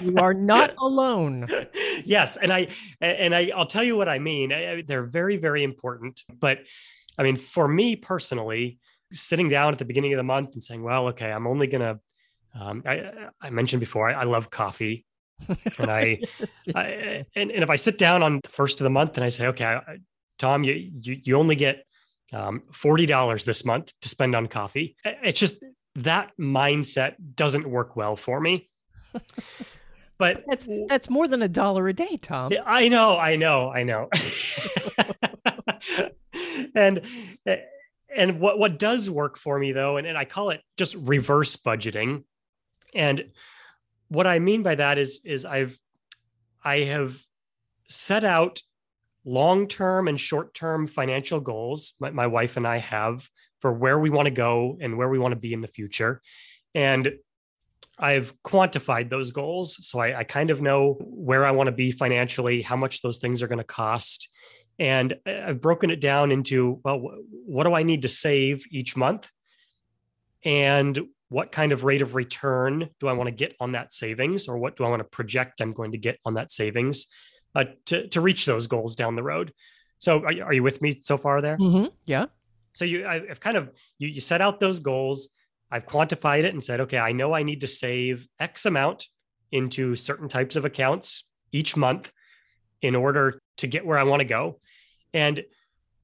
You 0.01 0.17
are 0.17 0.33
not 0.33 0.75
alone. 0.79 1.47
Yes 2.05 2.37
and 2.37 2.51
i 2.51 2.69
and 3.01 3.35
i 3.35 3.51
i'll 3.55 3.67
tell 3.67 3.83
you 3.83 3.95
what 3.95 4.09
i 4.09 4.17
mean. 4.17 4.51
I, 4.51 4.81
they're 4.81 5.03
very 5.03 5.37
very 5.37 5.63
important 5.63 6.23
but 6.39 6.59
I 7.19 7.23
mean, 7.23 7.35
for 7.35 7.67
me 7.67 7.97
personally, 7.97 8.79
sitting 9.11 9.49
down 9.49 9.73
at 9.73 9.79
the 9.79 9.85
beginning 9.85 10.13
of 10.13 10.17
the 10.17 10.23
month 10.23 10.53
and 10.53 10.63
saying, 10.63 10.81
well, 10.81 11.09
okay, 11.09 11.29
I'm 11.29 11.47
only 11.47 11.67
going 11.67 11.81
to, 11.81 11.99
um, 12.59 12.81
I, 12.85 13.11
I 13.41 13.49
mentioned 13.49 13.81
before, 13.81 14.09
I, 14.09 14.21
I 14.21 14.23
love 14.23 14.49
coffee. 14.49 15.05
and 15.77 15.91
I, 15.91 16.21
I 16.75 17.25
and, 17.35 17.51
and 17.51 17.61
if 17.63 17.69
I 17.69 17.75
sit 17.75 17.97
down 17.97 18.23
on 18.23 18.39
the 18.41 18.49
first 18.49 18.79
of 18.79 18.85
the 18.85 18.89
month 18.89 19.17
and 19.17 19.25
I 19.25 19.29
say, 19.29 19.47
okay, 19.47 19.79
Tom, 20.37 20.63
you, 20.63 20.73
you, 20.73 21.19
you 21.21 21.35
only 21.35 21.57
get 21.57 21.83
um, 22.31 22.63
$40 22.71 23.43
this 23.43 23.65
month 23.65 23.91
to 24.01 24.07
spend 24.09 24.33
on 24.33 24.47
coffee. 24.47 24.95
It's 25.03 25.39
just 25.39 25.57
that 25.95 26.31
mindset 26.39 27.15
doesn't 27.35 27.69
work 27.69 27.97
well 27.97 28.15
for 28.15 28.39
me. 28.39 28.69
But 30.19 30.43
that's 30.47 30.67
that's 30.89 31.09
more 31.09 31.29
than 31.29 31.41
a 31.41 31.47
dollar 31.47 31.87
a 31.87 31.93
day, 31.93 32.17
Tom. 32.21 32.51
I 32.65 32.89
know, 32.89 33.17
I 33.17 33.37
know, 33.37 33.69
I 33.71 33.83
know. 33.83 34.09
and 36.75 37.01
eh, 37.45 37.57
and 38.15 38.39
what 38.39 38.57
what 38.57 38.79
does 38.79 39.09
work 39.09 39.37
for 39.37 39.57
me 39.59 39.71
though, 39.71 39.97
and, 39.97 40.07
and 40.07 40.17
I 40.17 40.25
call 40.25 40.49
it 40.49 40.61
just 40.77 40.95
reverse 40.95 41.55
budgeting. 41.55 42.23
And 42.93 43.31
what 44.07 44.27
I 44.27 44.39
mean 44.39 44.63
by 44.63 44.75
that 44.75 44.97
is 44.97 45.21
is 45.25 45.45
I've 45.45 45.77
I 46.63 46.79
have 46.79 47.17
set 47.89 48.23
out 48.23 48.61
long 49.25 49.67
term 49.67 50.07
and 50.07 50.19
short 50.19 50.53
term 50.53 50.87
financial 50.87 51.39
goals 51.39 51.93
my, 51.99 52.09
my 52.09 52.27
wife 52.27 52.57
and 52.57 52.67
I 52.67 52.77
have 52.77 53.27
for 53.59 53.71
where 53.73 53.99
we 53.99 54.09
want 54.09 54.25
to 54.25 54.33
go 54.33 54.77
and 54.81 54.97
where 54.97 55.09
we 55.09 55.19
want 55.19 55.33
to 55.33 55.39
be 55.39 55.53
in 55.53 55.61
the 55.61 55.67
future. 55.67 56.21
And 56.73 57.13
I've 57.97 58.33
quantified 58.43 59.09
those 59.09 59.31
goals. 59.31 59.85
So 59.85 59.99
I, 59.99 60.19
I 60.19 60.23
kind 60.23 60.49
of 60.49 60.61
know 60.61 60.97
where 61.01 61.45
I 61.45 61.51
want 61.51 61.67
to 61.67 61.73
be 61.73 61.91
financially, 61.91 62.61
how 62.61 62.77
much 62.77 63.01
those 63.01 63.17
things 63.17 63.41
are 63.41 63.47
going 63.47 63.59
to 63.59 63.65
cost. 63.65 64.29
And 64.79 65.15
I've 65.25 65.61
broken 65.61 65.89
it 65.89 65.99
down 65.99 66.31
into, 66.31 66.79
well, 66.83 66.99
what 67.45 67.65
do 67.65 67.73
I 67.73 67.83
need 67.83 68.03
to 68.03 68.09
save 68.09 68.65
each 68.71 68.95
month? 68.95 69.29
And 70.43 70.99
what 71.27 71.51
kind 71.51 71.71
of 71.71 71.83
rate 71.83 72.01
of 72.01 72.15
return 72.15 72.89
do 72.99 73.07
I 73.07 73.13
want 73.13 73.27
to 73.27 73.35
get 73.35 73.55
on 73.59 73.73
that 73.73 73.93
savings? 73.93 74.47
Or 74.47 74.57
what 74.57 74.77
do 74.77 74.85
I 74.85 74.89
want 74.89 75.01
to 75.01 75.03
project 75.03 75.61
I'm 75.61 75.73
going 75.73 75.91
to 75.91 75.97
get 75.97 76.17
on 76.25 76.35
that 76.35 76.49
savings 76.51 77.07
uh, 77.55 77.65
to, 77.87 78.07
to 78.07 78.21
reach 78.21 78.45
those 78.45 78.67
goals 78.67 78.95
down 78.95 79.15
the 79.15 79.23
road? 79.23 79.53
So 79.97 80.23
are, 80.23 80.45
are 80.45 80.53
you 80.53 80.63
with 80.63 80.81
me 80.81 80.93
so 80.93 81.17
far 81.17 81.41
there? 81.41 81.57
Mm-hmm. 81.57 81.87
Yeah. 82.05 82.27
So 82.73 82.85
you, 82.85 83.05
I've 83.05 83.41
kind 83.41 83.57
of, 83.57 83.71
you, 83.97 84.07
you 84.07 84.21
set 84.21 84.41
out 84.41 84.61
those 84.61 84.79
goals 84.79 85.29
I've 85.71 85.85
quantified 85.85 86.43
it 86.43 86.53
and 86.53 86.63
said, 86.63 86.81
okay, 86.81 86.97
I 86.97 87.11
know 87.11 87.33
I 87.33 87.43
need 87.43 87.61
to 87.61 87.67
save 87.67 88.27
X 88.39 88.65
amount 88.65 89.07
into 89.51 89.95
certain 89.95 90.29
types 90.29 90.55
of 90.55 90.65
accounts 90.65 91.29
each 91.51 91.75
month 91.75 92.11
in 92.81 92.95
order 92.95 93.41
to 93.57 93.67
get 93.67 93.85
where 93.85 93.97
I 93.97 94.03
want 94.03 94.21
to 94.21 94.25
go. 94.27 94.59
And 95.13 95.43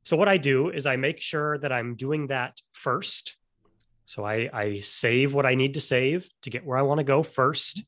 so 0.03 0.15
what 0.17 0.27
I 0.27 0.37
do 0.37 0.69
is 0.69 0.85
I 0.85 0.95
make 0.95 1.19
sure 1.19 1.57
that 1.59 1.71
I'm 1.71 1.95
doing 1.95 2.27
that 2.27 2.61
first. 2.73 3.37
So 4.05 4.23
I, 4.23 4.49
I 4.53 4.79
save 4.79 5.33
what 5.33 5.45
I 5.45 5.55
need 5.55 5.73
to 5.73 5.81
save 5.81 6.29
to 6.43 6.49
get 6.49 6.65
where 6.65 6.77
I 6.77 6.83
want 6.83 6.99
to 6.99 7.03
go 7.03 7.23
first. 7.23 7.83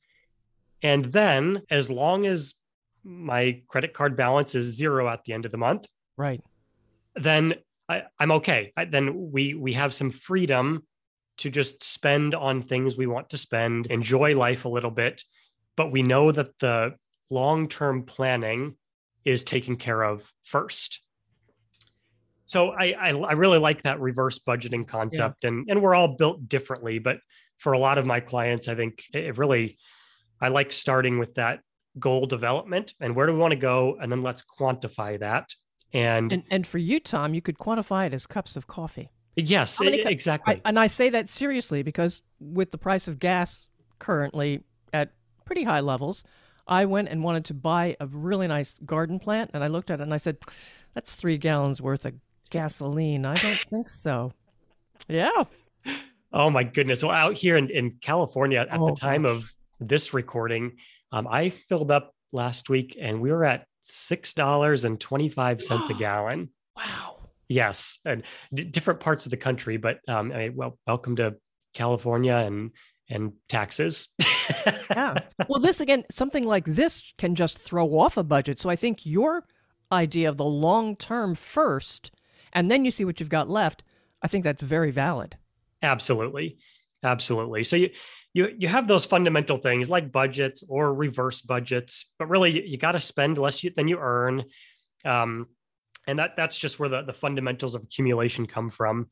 And 0.81 1.05
then 1.05 1.61
as 1.69 1.89
long 1.89 2.25
as 2.25 2.55
my 3.03 3.61
credit 3.67 3.93
card 3.93 4.17
balance 4.17 4.55
is 4.55 4.75
zero 4.75 5.07
at 5.07 5.23
the 5.23 5.33
end 5.33 5.45
of 5.45 5.51
the 5.51 5.57
month, 5.57 5.87
right, 6.17 6.41
then 7.15 7.55
I, 7.87 8.03
am 8.19 8.31
okay. 8.33 8.73
I, 8.75 8.85
then 8.85 9.31
we 9.31 9.53
we 9.53 9.73
have 9.73 9.93
some 9.93 10.11
freedom 10.11 10.85
to 11.37 11.49
just 11.49 11.83
spend 11.83 12.35
on 12.35 12.63
things 12.63 12.97
we 12.97 13.07
want 13.07 13.29
to 13.29 13.37
spend, 13.37 13.87
enjoy 13.87 14.35
life 14.35 14.65
a 14.65 14.69
little 14.69 14.91
bit. 14.91 15.23
But 15.75 15.91
we 15.91 16.01
know 16.01 16.31
that 16.31 16.57
the 16.57 16.95
long 17.29 17.69
term 17.69 18.03
planning 18.03 18.75
is 19.23 19.43
taken 19.43 19.75
care 19.75 20.01
of 20.03 20.31
first. 20.43 21.03
So 22.47 22.71
I, 22.71 22.95
I, 22.99 23.09
I 23.09 23.33
really 23.33 23.59
like 23.59 23.83
that 23.83 23.99
reverse 23.99 24.39
budgeting 24.39 24.87
concept, 24.87 25.43
yeah. 25.43 25.49
and 25.49 25.69
and 25.69 25.81
we're 25.81 25.93
all 25.93 26.15
built 26.15 26.47
differently. 26.47 26.97
But 26.97 27.17
for 27.57 27.73
a 27.73 27.77
lot 27.77 27.97
of 27.97 28.05
my 28.05 28.21
clients, 28.21 28.69
I 28.69 28.75
think 28.75 29.03
it 29.13 29.37
really 29.37 29.77
I 30.39 30.47
like 30.47 30.71
starting 30.71 31.19
with 31.19 31.35
that 31.35 31.59
goal 31.99 32.25
development 32.25 32.93
and 32.99 33.15
where 33.15 33.27
do 33.27 33.33
we 33.33 33.39
want 33.39 33.51
to 33.51 33.59
go, 33.59 33.97
and 34.01 34.09
then 34.11 34.23
let's 34.23 34.43
quantify 34.59 35.19
that. 35.19 35.53
And 35.93 36.31
and, 36.31 36.43
and 36.49 36.65
for 36.65 36.77
you, 36.77 37.01
Tom, 37.01 37.33
you 37.33 37.41
could 37.41 37.57
quantify 37.57 38.07
it 38.07 38.13
as 38.13 38.25
cups 38.25 38.55
of 38.55 38.65
coffee. 38.65 39.11
Yes, 39.35 39.79
exactly. 39.81 40.55
I, 40.55 40.61
and 40.69 40.79
I 40.79 40.87
say 40.87 41.09
that 41.11 41.29
seriously 41.29 41.83
because 41.83 42.23
with 42.39 42.71
the 42.71 42.77
price 42.77 43.07
of 43.07 43.19
gas 43.19 43.69
currently 43.99 44.63
at 44.93 45.11
pretty 45.45 45.63
high 45.63 45.81
levels, 45.81 46.23
I 46.65 46.85
went 46.85 47.09
and 47.09 47.23
wanted 47.23 47.45
to 47.45 47.53
buy 47.53 47.97
a 47.99 48.07
really 48.07 48.47
nice 48.47 48.79
garden 48.79 49.19
plant, 49.19 49.51
and 49.53 49.65
I 49.65 49.67
looked 49.67 49.91
at 49.91 49.99
it 49.99 50.03
and 50.03 50.13
I 50.13 50.17
said, 50.17 50.37
"That's 50.93 51.13
three 51.13 51.37
gallons 51.37 51.81
worth 51.81 52.05
of 52.05 52.13
gasoline." 52.49 53.25
I 53.25 53.35
don't 53.35 53.65
think 53.69 53.91
so. 53.91 54.33
Yeah. 55.07 55.43
Oh 56.33 56.49
my 56.49 56.63
goodness! 56.63 57.03
Well, 57.03 57.11
out 57.11 57.35
here 57.35 57.57
in, 57.57 57.69
in 57.69 57.97
California 58.01 58.59
at 58.59 58.79
oh, 58.79 58.89
the 58.89 58.95
time 58.95 59.23
gosh. 59.23 59.31
of 59.31 59.51
this 59.79 60.13
recording, 60.13 60.73
um, 61.11 61.27
I 61.29 61.49
filled 61.49 61.91
up 61.91 62.13
last 62.31 62.69
week, 62.69 62.97
and 62.99 63.21
we 63.21 63.31
were 63.31 63.45
at 63.45 63.65
six 63.81 64.33
dollars 64.33 64.85
and 64.85 64.99
twenty 64.99 65.29
five 65.29 65.61
cents 65.61 65.89
a 65.89 65.93
gallon. 65.97 66.49
Wow. 66.75 67.15
Yes, 67.49 67.99
and 68.05 68.23
d- 68.53 68.65
different 68.65 68.99
parts 68.99 69.25
of 69.25 69.29
the 69.29 69.37
country, 69.37 69.77
but 69.77 69.99
um, 70.09 70.31
I 70.33 70.37
mean, 70.37 70.55
well, 70.55 70.77
welcome 70.85 71.15
to 71.17 71.35
California 71.73 72.35
and 72.35 72.71
and 73.09 73.33
taxes. 73.47 74.09
yeah. 74.91 75.15
Well, 75.47 75.61
this 75.61 75.79
again, 75.79 76.03
something 76.11 76.43
like 76.43 76.65
this 76.65 77.13
can 77.17 77.35
just 77.35 77.57
throw 77.59 77.97
off 77.97 78.17
a 78.17 78.23
budget. 78.23 78.59
So 78.59 78.69
I 78.69 78.75
think 78.75 79.05
your 79.05 79.45
idea 79.91 80.27
of 80.27 80.37
the 80.37 80.45
long 80.45 80.95
term 80.95 81.35
first, 81.35 82.11
and 82.53 82.71
then 82.71 82.85
you 82.85 82.91
see 82.91 83.05
what 83.05 83.19
you've 83.19 83.29
got 83.29 83.49
left. 83.49 83.83
I 84.21 84.27
think 84.27 84.43
that's 84.43 84.61
very 84.61 84.91
valid. 84.91 85.37
Absolutely, 85.81 86.57
absolutely. 87.03 87.63
So 87.63 87.75
you 87.75 87.89
you 88.33 88.53
you 88.57 88.67
have 88.67 88.87
those 88.87 89.05
fundamental 89.05 89.57
things 89.57 89.89
like 89.89 90.11
budgets 90.11 90.63
or 90.67 90.93
reverse 90.93 91.41
budgets, 91.41 92.13
but 92.19 92.29
really 92.29 92.51
you, 92.51 92.63
you 92.65 92.77
got 92.77 92.93
to 92.93 92.99
spend 92.99 93.37
less 93.37 93.63
than 93.75 93.87
you 93.87 93.97
earn. 93.99 94.45
Um, 95.05 95.47
and 96.07 96.17
that 96.19 96.35
that's 96.35 96.57
just 96.57 96.79
where 96.79 96.89
the, 96.89 97.03
the 97.03 97.13
fundamentals 97.13 97.75
of 97.75 97.83
accumulation 97.83 98.47
come 98.47 98.69
from 98.69 99.07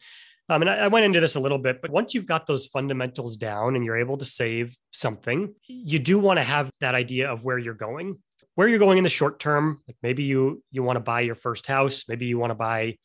um, 0.48 0.62
and 0.62 0.70
I, 0.70 0.78
I, 0.78 0.88
went 0.88 1.06
into 1.06 1.20
this 1.20 1.36
a 1.36 1.40
little 1.40 1.58
bit 1.58 1.82
but 1.82 1.92
once 1.92 2.14
you've 2.14 2.26
got 2.26 2.48
those 2.48 2.66
fundamentals 2.66 3.38
down 3.38 3.76
and 3.76 3.84
you're 3.84 3.98
able 3.98 4.18
to 4.18 4.26
save 4.26 4.76
something 4.92 5.54
you 5.68 6.00
do 6.00 6.18
want 6.18 6.38
to 6.38 6.44
have 6.44 6.72
that 6.80 6.96
idea 6.96 7.30
of 7.30 7.44
where 7.44 7.60
you're 7.60 7.74
going 7.74 8.18
where 8.56 8.68
you're 8.68 8.80
going 8.80 8.98
in 8.98 9.04
the 9.04 9.10
short 9.10 9.40
term 9.40 9.82
like 9.88 9.98
maybe 10.02 10.24
you 10.24 10.64
you 10.72 10.82
want 10.82 10.96
to 10.96 11.02
buy 11.02 11.22
your 11.22 11.36
first 11.36 11.68
house 11.68 12.06
maybe 12.08 12.26
you 12.26 12.40
want 12.40 12.52
to 12.52 12.56
buy 12.56 12.96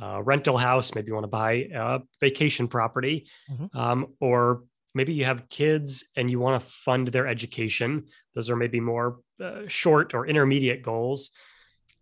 a 0.00 0.22
rental 0.22 0.56
house 0.56 0.94
maybe 0.94 1.08
you 1.08 1.14
want 1.14 1.24
to 1.24 1.28
buy 1.28 1.68
a 1.74 2.00
vacation 2.20 2.68
property 2.68 3.28
mm-hmm. 3.50 3.78
um, 3.78 4.06
or 4.20 4.64
maybe 4.94 5.12
you 5.12 5.24
have 5.24 5.48
kids 5.48 6.04
and 6.16 6.30
you 6.30 6.38
want 6.38 6.62
to 6.62 6.68
fund 6.68 7.08
their 7.08 7.26
education 7.26 8.04
those 8.34 8.50
are 8.50 8.56
maybe 8.56 8.80
more 8.80 9.18
uh, 9.42 9.62
short 9.66 10.14
or 10.14 10.26
intermediate 10.26 10.82
goals 10.82 11.30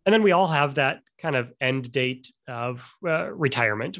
and 0.06 0.12
then 0.12 0.22
we 0.22 0.32
all 0.32 0.46
have 0.46 0.74
that 0.74 1.02
kind 1.20 1.36
of 1.36 1.52
end 1.60 1.92
date 1.92 2.32
of 2.48 2.90
uh, 3.06 3.30
retirement. 3.32 3.98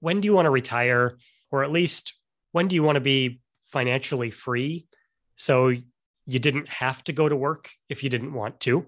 When 0.00 0.20
do 0.20 0.26
you 0.26 0.32
want 0.32 0.46
to 0.46 0.50
retire, 0.50 1.18
or 1.50 1.64
at 1.64 1.72
least 1.72 2.14
when 2.52 2.68
do 2.68 2.74
you 2.74 2.82
want 2.82 2.96
to 2.96 3.00
be 3.00 3.40
financially 3.72 4.30
free? 4.30 4.86
So 5.36 5.68
you 5.68 6.38
didn't 6.38 6.68
have 6.68 7.02
to 7.04 7.12
go 7.12 7.28
to 7.28 7.36
work 7.36 7.70
if 7.88 8.02
you 8.04 8.10
didn't 8.10 8.32
want 8.32 8.60
to. 8.60 8.86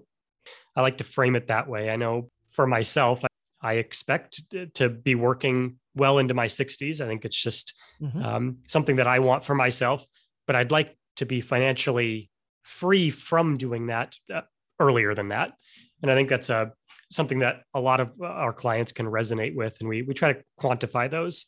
I 0.75 0.81
like 0.81 0.97
to 0.97 1.03
frame 1.03 1.35
it 1.35 1.47
that 1.47 1.67
way. 1.67 1.89
I 1.89 1.97
know 1.97 2.29
for 2.53 2.65
myself, 2.65 3.23
I 3.61 3.73
expect 3.73 4.41
to 4.75 4.89
be 4.89 5.15
working 5.15 5.77
well 5.95 6.17
into 6.17 6.33
my 6.33 6.47
60s. 6.47 7.01
I 7.01 7.07
think 7.07 7.25
it's 7.25 7.41
just 7.41 7.73
mm-hmm. 8.01 8.23
um, 8.23 8.57
something 8.67 8.97
that 8.97 9.07
I 9.07 9.19
want 9.19 9.43
for 9.43 9.55
myself, 9.55 10.05
but 10.47 10.55
I'd 10.55 10.71
like 10.71 10.97
to 11.17 11.25
be 11.25 11.41
financially 11.41 12.29
free 12.63 13.09
from 13.09 13.57
doing 13.57 13.87
that 13.87 14.15
uh, 14.33 14.41
earlier 14.79 15.13
than 15.13 15.29
that 15.29 15.53
and 16.01 16.11
I 16.11 16.15
think 16.15 16.29
that's 16.29 16.49
a 16.49 16.55
uh, 16.55 16.65
something 17.11 17.39
that 17.39 17.63
a 17.73 17.79
lot 17.79 17.99
of 17.99 18.11
our 18.21 18.53
clients 18.53 18.91
can 18.91 19.07
resonate 19.07 19.55
with, 19.55 19.77
and 19.79 19.89
we 19.89 20.01
we 20.01 20.13
try 20.13 20.33
to 20.33 20.41
quantify 20.59 21.09
those. 21.09 21.45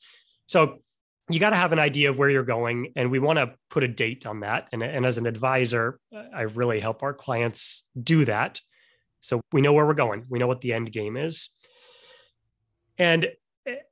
So 0.47 0.79
you 1.29 1.39
got 1.39 1.51
to 1.51 1.55
have 1.55 1.71
an 1.71 1.79
idea 1.79 2.09
of 2.09 2.17
where 2.17 2.29
you're 2.29 2.43
going, 2.43 2.93
and 2.95 3.11
we 3.11 3.19
want 3.19 3.37
to 3.37 3.53
put 3.69 3.83
a 3.83 3.87
date 3.87 4.25
on 4.25 4.41
that. 4.41 4.67
And, 4.71 4.83
and 4.83 5.05
as 5.05 5.17
an 5.17 5.27
advisor, 5.27 5.99
I 6.33 6.41
really 6.41 6.79
help 6.79 7.03
our 7.03 7.13
clients 7.13 7.85
do 8.01 8.25
that. 8.25 8.59
So 9.21 9.39
we 9.53 9.61
know 9.61 9.71
where 9.71 9.85
we're 9.85 9.93
going. 9.93 10.25
We 10.29 10.39
know 10.39 10.47
what 10.47 10.61
the 10.61 10.73
end 10.73 10.91
game 10.91 11.15
is. 11.15 11.49
And 12.97 13.31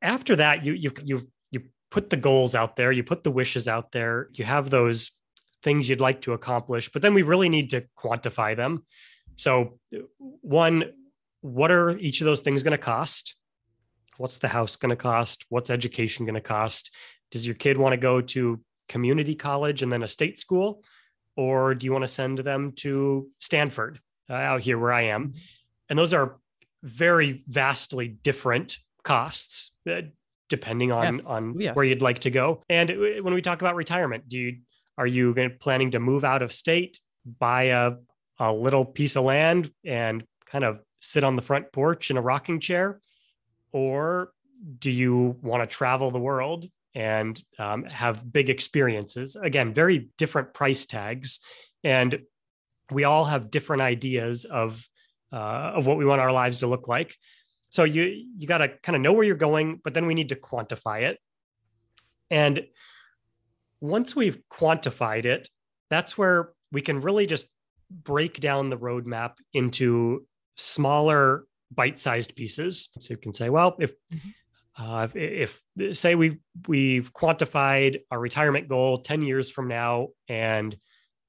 after 0.01 0.35
that, 0.37 0.65
you 0.65 0.73
you 0.73 0.91
you 1.03 1.27
you 1.51 1.61
put 1.91 2.09
the 2.09 2.17
goals 2.17 2.55
out 2.55 2.75
there, 2.75 2.91
you 2.91 3.03
put 3.03 3.23
the 3.23 3.31
wishes 3.31 3.67
out 3.67 3.91
there, 3.91 4.29
you 4.33 4.45
have 4.45 4.69
those 4.69 5.11
things 5.63 5.89
you'd 5.89 6.01
like 6.01 6.21
to 6.21 6.33
accomplish, 6.33 6.91
but 6.91 7.01
then 7.01 7.13
we 7.13 7.21
really 7.21 7.49
need 7.49 7.69
to 7.71 7.83
quantify 7.97 8.55
them. 8.55 8.85
So, 9.35 9.79
one, 10.41 10.91
what 11.41 11.71
are 11.71 11.97
each 11.97 12.21
of 12.21 12.25
those 12.25 12.41
things 12.41 12.63
going 12.63 12.71
to 12.71 12.77
cost? 12.77 13.35
What's 14.17 14.37
the 14.37 14.47
house 14.49 14.75
going 14.75 14.89
to 14.89 14.95
cost? 14.95 15.45
What's 15.49 15.69
education 15.69 16.25
going 16.25 16.35
to 16.35 16.41
cost? 16.41 16.91
Does 17.31 17.45
your 17.45 17.55
kid 17.55 17.77
want 17.77 17.93
to 17.93 17.97
go 17.97 18.21
to 18.21 18.59
community 18.89 19.35
college 19.35 19.81
and 19.81 19.91
then 19.91 20.03
a 20.03 20.07
state 20.07 20.39
school? 20.39 20.83
Or 21.37 21.73
do 21.73 21.85
you 21.85 21.93
want 21.93 22.03
to 22.03 22.09
send 22.09 22.39
them 22.39 22.73
to 22.77 23.29
Stanford 23.39 24.01
uh, 24.29 24.33
out 24.33 24.61
here 24.61 24.77
where 24.77 24.91
I 24.91 25.03
am? 25.03 25.35
And 25.89 25.97
those 25.97 26.13
are 26.13 26.37
very 26.83 27.43
vastly 27.47 28.07
different 28.09 28.77
costs 29.03 29.71
uh, 29.89 30.01
depending 30.49 30.91
on 30.91 31.15
yes. 31.15 31.25
on 31.25 31.59
yes. 31.59 31.75
where 31.75 31.85
you'd 31.85 32.01
like 32.01 32.19
to 32.19 32.31
go. 32.31 32.63
And 32.69 32.89
when 33.21 33.33
we 33.33 33.41
talk 33.41 33.61
about 33.61 33.75
retirement, 33.75 34.27
do 34.27 34.37
you 34.37 34.57
are 34.97 35.07
you 35.07 35.33
planning 35.59 35.91
to 35.91 35.99
move 35.99 36.25
out 36.25 36.41
of 36.41 36.51
state, 36.51 36.99
buy 37.39 37.63
a 37.63 37.93
a 38.39 38.51
little 38.51 38.85
piece 38.85 39.15
of 39.15 39.23
land 39.23 39.71
and 39.85 40.23
kind 40.45 40.63
of 40.63 40.79
sit 41.01 41.23
on 41.23 41.35
the 41.35 41.41
front 41.41 41.71
porch 41.71 42.09
in 42.09 42.17
a 42.17 42.21
rocking 42.21 42.59
chair? 42.59 42.99
Or 43.71 44.31
do 44.79 44.91
you 44.91 45.37
want 45.41 45.61
to 45.61 45.67
travel 45.67 46.11
the 46.11 46.19
world 46.19 46.67
and 46.95 47.41
um, 47.57 47.83
have 47.85 48.31
big 48.31 48.49
experiences? 48.49 49.35
Again, 49.35 49.73
very 49.73 50.09
different 50.17 50.53
price 50.53 50.85
tags. 50.85 51.39
And 51.83 52.21
we 52.91 53.03
all 53.03 53.25
have 53.25 53.51
different 53.51 53.81
ideas 53.81 54.45
of 54.45 54.85
uh, 55.31 55.73
of 55.75 55.85
what 55.85 55.97
we 55.97 56.05
want 56.05 56.21
our 56.21 56.31
lives 56.31 56.59
to 56.59 56.67
look 56.67 56.87
like. 56.87 57.15
So 57.69 57.83
you 57.83 58.25
you 58.37 58.47
got 58.47 58.59
to 58.59 58.69
kind 58.69 58.95
of 58.95 59.01
know 59.01 59.13
where 59.13 59.23
you're 59.23 59.35
going, 59.35 59.79
but 59.83 59.93
then 59.93 60.05
we 60.05 60.13
need 60.13 60.29
to 60.29 60.35
quantify 60.35 61.03
it. 61.03 61.19
And 62.31 62.65
once 63.79 64.15
we've 64.15 64.39
quantified 64.51 65.25
it, 65.25 65.49
that's 65.89 66.17
where 66.17 66.51
we 66.71 66.81
can 66.81 67.01
really 67.01 67.25
just 67.25 67.47
break 67.89 68.39
down 68.39 68.69
the 68.69 68.77
roadmap 68.77 69.33
into 69.53 70.25
smaller 70.55 71.45
bite-sized 71.71 72.35
pieces. 72.35 72.89
So 72.99 73.13
you 73.13 73.17
can 73.17 73.33
say, 73.33 73.49
well, 73.49 73.75
if 73.79 73.93
mm-hmm. 74.11 74.83
uh, 74.83 75.07
if, 75.13 75.61
if 75.77 75.97
say 75.97 76.15
we 76.15 76.39
we've 76.67 77.13
quantified 77.13 78.01
our 78.11 78.19
retirement 78.19 78.67
goal 78.67 78.99
10 78.99 79.21
years 79.21 79.51
from 79.51 79.67
now 79.67 80.09
and 80.27 80.75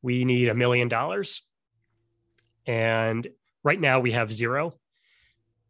we 0.03 0.25
need 0.25 0.49
a 0.49 0.55
million 0.55 0.89
dollars 0.89 1.43
and 2.67 3.27
right 3.63 3.81
now 3.81 4.01
we 4.01 4.13
have 4.13 4.33
zero 4.33 4.73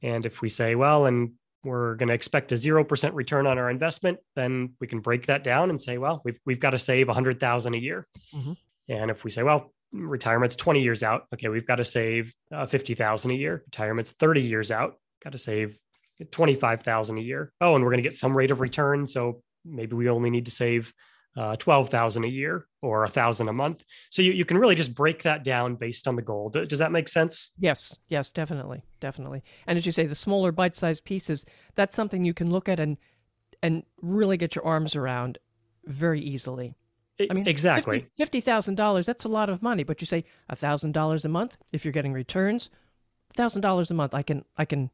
and 0.02 0.26
if 0.26 0.40
we 0.40 0.48
say 0.48 0.74
well 0.74 1.06
and 1.06 1.32
we're 1.62 1.94
going 1.96 2.08
to 2.08 2.14
expect 2.14 2.52
a 2.52 2.54
0% 2.54 3.14
return 3.14 3.46
on 3.46 3.58
our 3.58 3.70
investment 3.70 4.18
then 4.34 4.74
we 4.80 4.86
can 4.86 5.00
break 5.00 5.26
that 5.26 5.44
down 5.44 5.70
and 5.70 5.80
say 5.80 5.98
well 5.98 6.22
we've, 6.24 6.38
we've 6.46 6.60
got 6.60 6.70
to 6.70 6.78
save 6.78 7.08
100000 7.08 7.74
a 7.74 7.78
year 7.78 8.06
mm-hmm. 8.34 8.52
and 8.88 9.10
if 9.10 9.24
we 9.24 9.30
say 9.30 9.42
well 9.42 9.72
retirement's 9.92 10.56
20 10.56 10.82
years 10.82 11.02
out. 11.02 11.26
Okay, 11.34 11.48
we've 11.48 11.66
got 11.66 11.76
to 11.76 11.84
save 11.84 12.34
uh, 12.52 12.66
50,000 12.66 13.30
a 13.30 13.34
year. 13.34 13.62
Retirement's 13.66 14.12
30 14.12 14.42
years 14.42 14.70
out. 14.70 14.96
Got 15.22 15.32
to 15.32 15.38
save 15.38 15.76
25,000 16.30 17.18
a 17.18 17.20
year. 17.20 17.52
Oh, 17.60 17.74
and 17.74 17.84
we're 17.84 17.90
going 17.90 18.02
to 18.02 18.08
get 18.08 18.18
some 18.18 18.36
rate 18.36 18.50
of 18.50 18.60
return, 18.60 19.06
so 19.06 19.42
maybe 19.64 19.94
we 19.94 20.08
only 20.08 20.30
need 20.30 20.46
to 20.46 20.50
save 20.50 20.92
uh, 21.36 21.56
12,000 21.56 22.24
a 22.24 22.28
year 22.28 22.66
or 22.82 23.04
a 23.04 23.08
thousand 23.08 23.48
a 23.48 23.52
month. 23.52 23.84
So 24.10 24.22
you, 24.22 24.32
you 24.32 24.44
can 24.44 24.58
really 24.58 24.74
just 24.74 24.94
break 24.94 25.22
that 25.22 25.44
down 25.44 25.76
based 25.76 26.08
on 26.08 26.16
the 26.16 26.22
goal. 26.22 26.50
Does 26.50 26.78
that 26.78 26.92
make 26.92 27.08
sense? 27.08 27.50
Yes, 27.58 27.96
yes, 28.08 28.32
definitely, 28.32 28.82
definitely. 29.00 29.42
And 29.66 29.76
as 29.76 29.86
you 29.86 29.92
say, 29.92 30.06
the 30.06 30.14
smaller 30.14 30.52
bite-sized 30.52 31.04
pieces, 31.04 31.44
that's 31.76 31.94
something 31.94 32.24
you 32.24 32.34
can 32.34 32.50
look 32.50 32.68
at 32.68 32.80
and 32.80 32.96
and 33.62 33.82
really 34.00 34.38
get 34.38 34.54
your 34.54 34.64
arms 34.64 34.96
around 34.96 35.36
very 35.84 36.20
easily. 36.20 36.74
I 37.28 37.34
mean, 37.34 37.46
exactly. 37.46 38.06
Fifty 38.16 38.40
thousand 38.40 38.76
dollars. 38.76 39.04
That's 39.04 39.24
a 39.24 39.28
lot 39.28 39.50
of 39.50 39.62
money. 39.62 39.84
But 39.84 40.00
you 40.00 40.06
say 40.06 40.24
a 40.48 40.56
thousand 40.56 40.92
dollars 40.92 41.24
a 41.24 41.28
month 41.28 41.58
if 41.70 41.84
you're 41.84 41.92
getting 41.92 42.14
returns. 42.14 42.70
Thousand 43.36 43.60
dollars 43.60 43.90
a 43.90 43.94
month. 43.94 44.14
I 44.14 44.22
can, 44.22 44.44
I 44.56 44.64
can, 44.64 44.90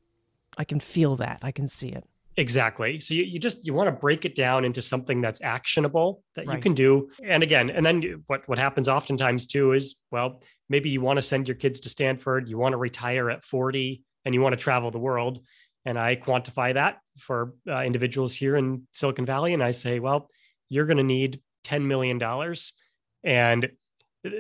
I 0.58 0.64
can 0.64 0.80
feel 0.80 1.14
that. 1.16 1.38
I 1.42 1.52
can 1.52 1.68
see 1.68 1.88
it. 1.90 2.04
Exactly. 2.38 3.00
So 3.00 3.14
you, 3.14 3.24
you 3.24 3.38
just 3.38 3.64
you 3.64 3.72
want 3.72 3.88
to 3.88 3.92
break 3.92 4.26
it 4.26 4.34
down 4.34 4.64
into 4.64 4.82
something 4.82 5.22
that's 5.22 5.40
actionable 5.40 6.22
that 6.34 6.46
right. 6.46 6.56
you 6.56 6.62
can 6.62 6.74
do. 6.74 7.08
And 7.24 7.42
again, 7.42 7.70
and 7.70 7.84
then 7.84 8.24
what 8.26 8.46
what 8.46 8.58
happens 8.58 8.88
oftentimes 8.88 9.46
too 9.46 9.72
is 9.72 9.96
well, 10.10 10.42
maybe 10.68 10.90
you 10.90 11.00
want 11.00 11.16
to 11.16 11.22
send 11.22 11.48
your 11.48 11.54
kids 11.54 11.80
to 11.80 11.88
Stanford, 11.88 12.48
you 12.48 12.58
want 12.58 12.74
to 12.74 12.76
retire 12.76 13.30
at 13.30 13.44
40 13.44 14.02
and 14.24 14.34
you 14.34 14.42
want 14.42 14.52
to 14.52 14.58
travel 14.58 14.90
the 14.90 14.98
world. 14.98 15.40
And 15.86 15.98
I 15.98 16.16
quantify 16.16 16.74
that 16.74 16.98
for 17.18 17.54
uh, 17.68 17.82
individuals 17.82 18.34
here 18.34 18.56
in 18.56 18.86
Silicon 18.92 19.24
Valley 19.24 19.54
and 19.54 19.62
I 19.62 19.70
say, 19.70 20.00
well, 20.00 20.28
you're 20.68 20.86
going 20.86 20.96
to 20.96 21.04
need 21.04 21.40
$10 21.64 21.82
million. 21.82 22.20
And 23.22 23.70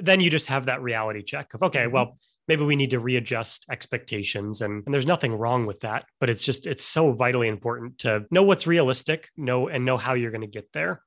then 0.02 0.20
you 0.20 0.28
just 0.28 0.48
have 0.48 0.66
that 0.66 0.82
reality 0.82 1.22
check 1.22 1.54
of, 1.54 1.62
okay, 1.62 1.84
mm-hmm. 1.84 1.92
well, 1.92 2.18
maybe 2.48 2.64
we 2.64 2.76
need 2.76 2.90
to 2.90 3.00
readjust 3.00 3.66
expectations 3.70 4.60
and, 4.60 4.82
and, 4.84 4.94
there's 4.94 5.06
nothing 5.06 5.32
wrong 5.32 5.66
with 5.66 5.80
that 5.80 6.04
but 6.20 6.30
it's 6.30 6.42
just 6.42 6.66
it's 6.66 6.84
so 6.84 7.12
vitally 7.12 7.48
important 7.48 7.98
to 7.98 8.24
know 8.30 8.42
what's 8.42 8.66
realistic 8.66 9.28
know 9.36 9.68
and 9.68 9.84
know 9.84 9.96
how 9.96 10.14
you're 10.14 10.30
going 10.30 10.40
to 10.40 10.46
get 10.46 10.72
there. 10.72 11.02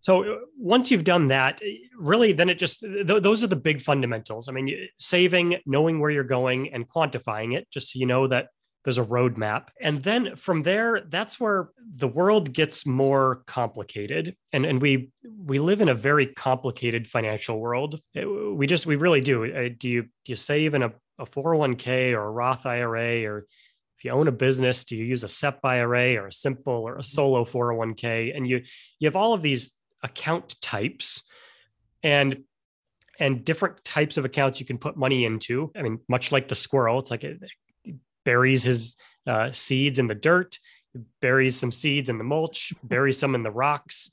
So 0.00 0.22
uh, 0.22 0.36
once 0.58 0.90
you've 0.90 1.04
done 1.04 1.28
that 1.28 1.60
really 1.98 2.32
then 2.32 2.48
it 2.48 2.58
just 2.58 2.80
th- 2.80 3.06
those 3.06 3.42
are 3.44 3.48
the 3.48 3.56
big 3.56 3.82
fundamentals. 3.82 4.48
I 4.48 4.52
mean 4.52 4.88
saving 4.98 5.58
knowing 5.66 6.00
where 6.00 6.10
you're 6.10 6.24
going 6.24 6.72
and 6.72 6.88
quantifying 6.88 7.54
it 7.56 7.68
just 7.70 7.92
so 7.92 7.98
you 7.98 8.06
know 8.06 8.26
that 8.28 8.48
there's 8.86 8.98
a 8.98 9.04
roadmap. 9.04 9.70
And 9.80 10.00
then 10.04 10.36
from 10.36 10.62
there, 10.62 11.02
that's 11.08 11.40
where 11.40 11.70
the 11.96 12.06
world 12.06 12.52
gets 12.52 12.86
more 12.86 13.42
complicated. 13.46 14.36
And, 14.52 14.64
and 14.64 14.80
we 14.80 15.10
we 15.36 15.58
live 15.58 15.80
in 15.80 15.88
a 15.88 15.94
very 15.94 16.28
complicated 16.28 17.08
financial 17.08 17.58
world. 17.58 18.00
We 18.14 18.68
just 18.68 18.86
we 18.86 18.94
really 18.94 19.20
do. 19.20 19.68
Do 19.70 19.88
you 19.88 20.02
do 20.02 20.08
you 20.26 20.36
save 20.36 20.74
in 20.74 20.84
a, 20.84 20.92
a 21.18 21.26
401k 21.26 22.12
or 22.12 22.26
a 22.26 22.30
Roth 22.30 22.64
IRA 22.64 23.24
or 23.24 23.46
if 23.98 24.04
you 24.04 24.12
own 24.12 24.28
a 24.28 24.32
business, 24.32 24.84
do 24.84 24.94
you 24.94 25.04
use 25.04 25.24
a 25.24 25.28
SEP 25.28 25.64
IRA 25.64 26.14
or 26.14 26.28
a 26.28 26.32
simple 26.32 26.72
or 26.72 26.92
a 26.92 26.98
mm-hmm. 26.98 27.02
solo 27.02 27.44
401k? 27.44 28.36
And 28.36 28.46
you 28.46 28.62
you 29.00 29.08
have 29.08 29.16
all 29.16 29.34
of 29.34 29.42
these 29.42 29.72
account 30.04 30.60
types 30.62 31.24
and 32.04 32.44
and 33.18 33.44
different 33.44 33.82
types 33.84 34.16
of 34.16 34.24
accounts 34.24 34.60
you 34.60 34.66
can 34.66 34.78
put 34.78 34.96
money 34.96 35.24
into. 35.24 35.72
I 35.74 35.82
mean, 35.82 35.98
much 36.08 36.30
like 36.30 36.46
the 36.46 36.54
squirrel, 36.54 37.00
it's 37.00 37.10
like 37.10 37.24
it, 37.24 37.42
buries 38.26 38.64
his 38.64 38.96
uh, 39.26 39.50
seeds 39.52 39.98
in 39.98 40.08
the 40.08 40.14
dirt, 40.14 40.58
buries 41.22 41.56
some 41.56 41.72
seeds 41.72 42.10
in 42.10 42.18
the 42.18 42.24
mulch, 42.24 42.74
buries 42.82 43.18
some 43.18 43.34
in 43.34 43.42
the 43.42 43.50
rocks, 43.50 44.10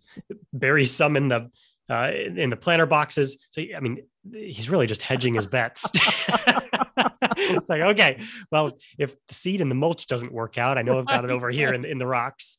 buries 0.54 0.91
some 0.91 1.17
in 1.17 1.28
the 1.28 1.52
uh, 1.89 2.12
in 2.13 2.49
the 2.49 2.56
planter 2.56 2.86
boxes. 2.86 3.38
So 3.52 3.62
I 3.76 3.82
mean, 3.82 4.06
he's 4.32 4.69
really 4.69 4.88
just 4.88 5.02
hedging 5.02 5.34
his 5.34 5.47
bets. 5.47 5.89
it's 5.93 7.67
like, 7.67 7.82
okay, 7.82 8.21
well, 8.52 8.78
if 8.97 9.15
the 9.28 9.34
seed 9.34 9.60
in 9.60 9.67
the 9.67 9.76
mulch 9.76 10.08
doesn't 10.08 10.32
work 10.32 10.58
out, 10.58 10.78
I 10.78 10.82
know 10.82 10.97
I've 10.99 11.06
got 11.06 11.26
it 11.26 11.32
over 11.32 11.49
here 11.49 11.73
in, 11.73 11.84
in 11.84 11.97
the 11.97 12.08
rocks. 12.08 12.56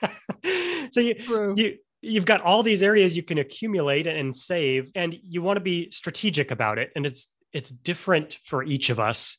so 0.90 1.00
you, 1.00 1.14
True. 1.14 1.54
you 1.54 1.76
you've 2.00 2.24
got 2.24 2.40
all 2.40 2.62
these 2.62 2.82
areas 2.82 3.14
you 3.16 3.22
can 3.22 3.38
accumulate 3.38 4.06
and 4.06 4.34
save, 4.34 4.90
and 4.94 5.14
you 5.22 5.42
want 5.42 5.58
to 5.58 5.62
be 5.62 5.90
strategic 5.90 6.50
about 6.50 6.78
it. 6.78 6.92
And 6.96 7.04
it's 7.04 7.28
it's 7.52 7.70
different 7.70 8.38
for 8.44 8.64
each 8.64 8.90
of 8.90 8.98
us 8.98 9.36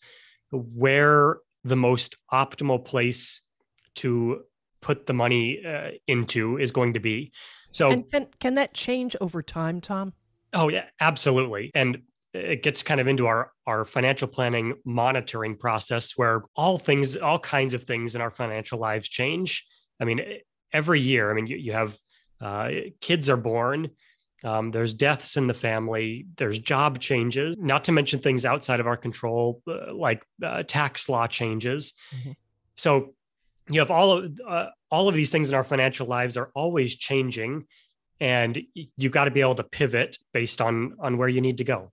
where 0.52 1.38
the 1.64 1.76
most 1.76 2.16
optimal 2.32 2.84
place 2.84 3.42
to 3.96 4.44
put 4.82 5.06
the 5.06 5.14
money 5.14 5.64
uh, 5.66 5.92
into 6.08 6.58
is 6.58 6.72
going 6.72 6.94
to 6.94 7.00
be. 7.00 7.32
So, 7.72 7.92
and, 7.92 8.06
and 8.14 8.28
can 8.40 8.56
that 8.56 8.74
change 8.74 9.16
over 9.20 9.42
time, 9.42 9.82
Tom? 9.82 10.14
Oh 10.54 10.70
yeah, 10.70 10.86
absolutely. 11.00 11.72
And 11.76 12.04
it 12.34 12.64
gets 12.64 12.84
kind 12.84 13.00
of 13.00 13.08
into 13.08 13.28
our 13.28 13.52
our 13.66 13.86
financial 13.86 14.28
planning 14.28 14.76
monitoring 14.86 15.58
process 15.58 16.14
where 16.16 16.44
all 16.56 16.78
things 16.78 17.16
all 17.18 17.40
kinds 17.40 17.74
of 17.74 17.84
things 17.84 18.16
in 18.16 18.22
our 18.22 18.32
financial 18.32 18.80
lives 18.80 19.08
change 19.08 19.66
i 20.00 20.06
mean 20.06 20.22
every 20.74 21.00
year 21.00 21.32
i 21.32 21.34
mean 21.34 21.48
you, 21.48 21.58
you 21.58 21.74
have 21.74 21.98
uh, 22.40 22.70
kids 23.02 23.30
are 23.30 23.38
born 23.38 23.90
um, 24.44 24.72
there's 24.72 24.94
deaths 24.94 25.38
in 25.38 25.48
the 25.48 25.54
family. 25.54 26.28
There's 26.38 26.60
job 26.60 27.00
changes, 27.00 27.58
not 27.58 27.86
to 27.86 27.92
mention 27.92 28.20
things 28.20 28.46
outside 28.46 28.80
of 28.80 28.88
our 28.88 28.98
control, 28.98 29.62
uh, 29.68 29.94
like 29.94 30.24
uh, 30.44 30.64
tax 30.64 31.10
law 31.10 31.28
changes. 31.28 31.94
Mm-hmm. 32.16 32.32
So 32.76 33.16
you 33.70 33.80
have 33.80 33.92
all 33.92 34.12
of 34.12 34.40
uh, 34.48 34.68
all 34.90 35.10
of 35.10 35.16
these 35.16 35.32
things 35.32 35.50
in 35.50 35.56
our 35.56 35.64
financial 35.64 36.08
lives 36.08 36.38
are 36.38 36.52
always 36.54 36.96
changing, 36.96 37.66
and 38.20 38.62
you've 38.74 39.12
got 39.12 39.26
to 39.26 39.32
be 39.32 39.42
able 39.42 39.56
to 39.56 39.64
pivot 39.64 40.18
based 40.34 40.62
on 40.62 40.96
on 41.00 41.18
where 41.18 41.30
you 41.30 41.42
need 41.42 41.58
to 41.58 41.64
go. 41.64 41.92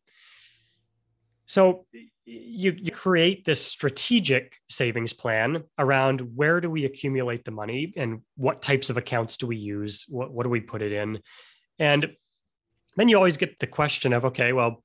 So 1.46 1.86
you, 2.26 2.74
you 2.78 2.90
create 2.90 3.44
this 3.44 3.64
strategic 3.64 4.56
savings 4.68 5.12
plan 5.12 5.64
around 5.78 6.36
where 6.36 6.60
do 6.60 6.70
we 6.70 6.84
accumulate 6.84 7.44
the 7.44 7.50
money 7.50 7.92
and 7.96 8.22
what 8.36 8.62
types 8.62 8.88
of 8.88 8.96
accounts 8.96 9.36
do 9.36 9.46
we 9.46 9.56
use? 9.56 10.06
What, 10.08 10.32
what 10.32 10.44
do 10.44 10.48
we 10.48 10.60
put 10.60 10.80
it 10.80 10.92
in? 10.92 11.20
And 11.78 12.12
then 12.96 13.08
you 13.08 13.16
always 13.16 13.36
get 13.36 13.58
the 13.58 13.66
question 13.66 14.12
of, 14.12 14.24
okay, 14.26 14.52
well, 14.52 14.82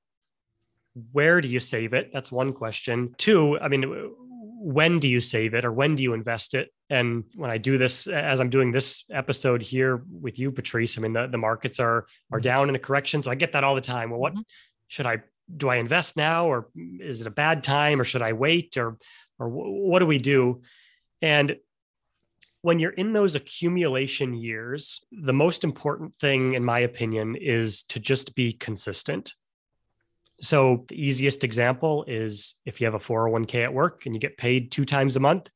where 1.12 1.41
do 1.41 1.48
you 1.48 1.60
save 1.60 1.93
it? 1.93 2.12
That's 2.13 2.32
one 2.32 2.54
question. 2.54 3.13
Two, 3.17 3.60
I 3.60 3.67
mean, 3.67 4.12
when 4.62 5.00
do 5.00 5.08
you 5.08 5.22
save 5.22 5.54
it 5.54 5.63
or 5.63 5.72
when 5.72 5.95
do 5.95 6.04
you 6.04 6.13
invest 6.13 6.54
it? 6.54 6.69
And 6.89 7.24
when 7.36 7.50
I 7.50 7.58
do 7.58 7.78
this, 7.78 8.08
as 8.08 8.41
I'm 8.41 8.50
doing 8.50 8.72
this 8.72 9.06
episode 9.12 9.62
here 9.62 10.04
with 10.12 10.39
you, 10.39 10.52
Patrice, 10.52 10.98
I 10.98 11.02
mean, 11.02 11.13
the, 11.13 11.28
the 11.28 11.38
markets 11.38 11.80
are 11.80 12.08
are 12.32 12.39
mm-hmm. 12.39 12.41
down 12.41 12.69
in 12.69 12.76
a 12.76 12.80
correction. 12.80 13.24
So 13.24 13.32
I 13.32 13.36
get 13.36 13.54
that 13.54 13.63
all 13.63 13.76
the 13.76 13.82
time. 13.82 14.10
Well, 14.10 14.19
what 14.19 14.34
mm-hmm. 14.34 14.41
should 14.88 15.06
I 15.06 15.19
do 15.56 15.69
I 15.69 15.78
invest 15.78 16.17
now 16.17 16.48
or 16.48 16.69
is 16.76 17.22
it 17.22 17.28
a 17.28 17.32
bad 17.32 17.63
time 17.63 18.02
or 18.02 18.04
should 18.04 18.22
I 18.22 18.34
wait 18.34 18.78
or 18.78 18.98
or 19.39 19.48
what 19.50 20.00
do 20.00 20.06
we 20.06 20.17
do? 20.17 20.62
And 21.22 21.58
when 22.62 22.80
you're 22.80 22.91
in 22.91 23.13
those 23.13 23.36
accumulation 23.36 24.34
years, 24.34 25.06
the 25.12 25.34
most 25.34 25.63
important 25.63 26.15
thing, 26.15 26.54
in 26.54 26.63
my 26.63 26.80
opinion, 26.80 27.36
is 27.36 27.84
to 27.84 28.00
just 28.00 28.36
be 28.36 28.54
consistent. 28.54 29.34
So, 30.41 30.86
the 30.88 31.02
easiest 31.02 31.43
example 31.43 32.06
is 32.08 32.56
if 32.65 32.80
you 32.80 32.86
have 32.86 32.93
a 32.93 33.00
401k 33.00 33.63
at 33.63 33.74
work 33.74 34.06
and 34.06 34.15
you 34.15 34.22
get 34.22 34.38
paid 34.38 34.72
two 34.72 34.86
times 34.86 35.15
a 35.15 35.19
month, 35.19 35.50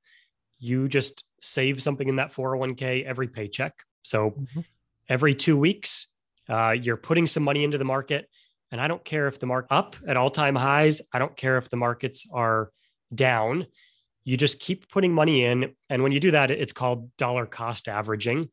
you 0.60 0.88
just 0.88 1.24
save 1.42 1.82
something 1.82 2.08
in 2.08 2.18
that 2.18 2.34
401k 2.34 3.06
every 3.06 3.28
paycheck. 3.28 3.74
So, 4.04 4.32
mm-hmm. 4.32 4.62
every 5.10 5.36
two 5.36 5.58
weeks, 5.58 6.08
uh, 6.50 6.72
you're 6.72 6.98
putting 6.98 7.28
some 7.28 7.44
money 7.44 7.64
into 7.64 7.78
the 7.78 7.86
market. 7.86 8.30
And 8.72 8.82
I 8.82 8.88
don't 8.88 9.06
care 9.06 9.28
if 9.28 9.40
the 9.40 9.46
market 9.46 9.74
up 9.74 9.96
at 10.08 10.18
all 10.18 10.32
time 10.32 10.56
highs, 10.56 11.02
I 11.14 11.20
don't 11.20 11.36
care 11.38 11.58
if 11.58 11.70
the 11.70 11.78
markets 11.78 12.28
are 12.34 12.72
down 13.14 13.68
you 14.24 14.38
just 14.38 14.60
keep 14.60 14.90
putting 14.90 15.14
money 15.14 15.46
in. 15.46 15.74
And 15.90 16.04
when 16.04 16.12
you 16.12 16.20
do 16.20 16.32
that, 16.32 16.52
it's 16.52 16.74
called 16.74 17.16
dollar 17.18 17.46
cost 17.46 17.88
averaging. 17.88 18.50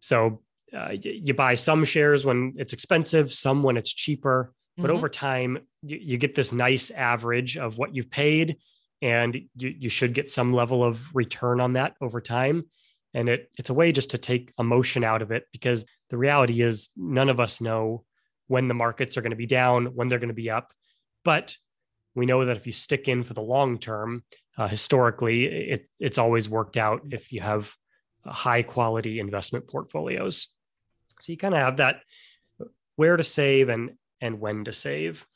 So 0.00 0.42
uh, 0.76 0.90
you 1.00 1.34
buy 1.34 1.54
some 1.54 1.84
shares 1.84 2.24
when 2.24 2.54
it's 2.56 2.72
expensive, 2.72 3.32
some 3.32 3.62
when 3.62 3.76
it's 3.76 3.92
cheaper. 3.92 4.52
But 4.76 4.84
mm-hmm. 4.84 4.96
over 4.96 5.08
time, 5.08 5.58
you, 5.82 5.98
you, 6.00 6.16
get 6.16 6.34
this 6.34 6.52
nice 6.52 6.90
average 6.90 7.58
of 7.58 7.76
what 7.76 7.94
you've 7.94 8.10
paid, 8.10 8.56
and 9.02 9.34
you, 9.56 9.74
you 9.78 9.88
should 9.88 10.14
get 10.14 10.30
some 10.30 10.54
level 10.54 10.84
of 10.84 11.02
return 11.12 11.60
on 11.60 11.74
that 11.74 11.94
over 12.00 12.20
time. 12.20 12.64
And 13.12 13.28
it, 13.28 13.50
it's 13.58 13.70
a 13.70 13.74
way 13.74 13.92
just 13.92 14.10
to 14.10 14.18
take 14.18 14.52
emotion 14.58 15.02
out 15.02 15.22
of 15.22 15.32
it 15.32 15.44
because 15.52 15.84
the 16.10 16.16
reality 16.16 16.62
is 16.62 16.90
none 16.96 17.28
of 17.28 17.40
us 17.40 17.60
know 17.60 18.04
when 18.46 18.68
the 18.68 18.74
markets 18.74 19.16
are 19.16 19.22
going 19.22 19.30
to 19.30 19.36
be 19.36 19.46
down, 19.46 19.86
when 19.86 20.08
they're 20.08 20.18
going 20.18 20.28
to 20.28 20.34
be 20.34 20.50
up. 20.50 20.72
But 21.24 21.56
we 22.14 22.26
know 22.26 22.44
that 22.44 22.56
if 22.56 22.66
you 22.66 22.72
stick 22.72 23.08
in 23.08 23.24
for 23.24 23.34
the 23.34 23.42
long 23.42 23.78
term, 23.78 24.24
uh, 24.60 24.68
historically, 24.68 25.46
it, 25.46 25.88
it's 25.98 26.18
always 26.18 26.46
worked 26.46 26.76
out 26.76 27.00
if 27.12 27.32
you 27.32 27.40
have 27.40 27.74
high 28.26 28.62
quality 28.62 29.18
investment 29.18 29.66
portfolios. 29.66 30.48
So 31.18 31.32
you 31.32 31.38
kind 31.38 31.54
of 31.54 31.60
have 31.60 31.78
that 31.78 32.02
where 32.96 33.16
to 33.16 33.24
save 33.24 33.70
and 33.70 33.92
and 34.20 34.38
when 34.38 34.64
to 34.64 34.72
save. 34.74 35.26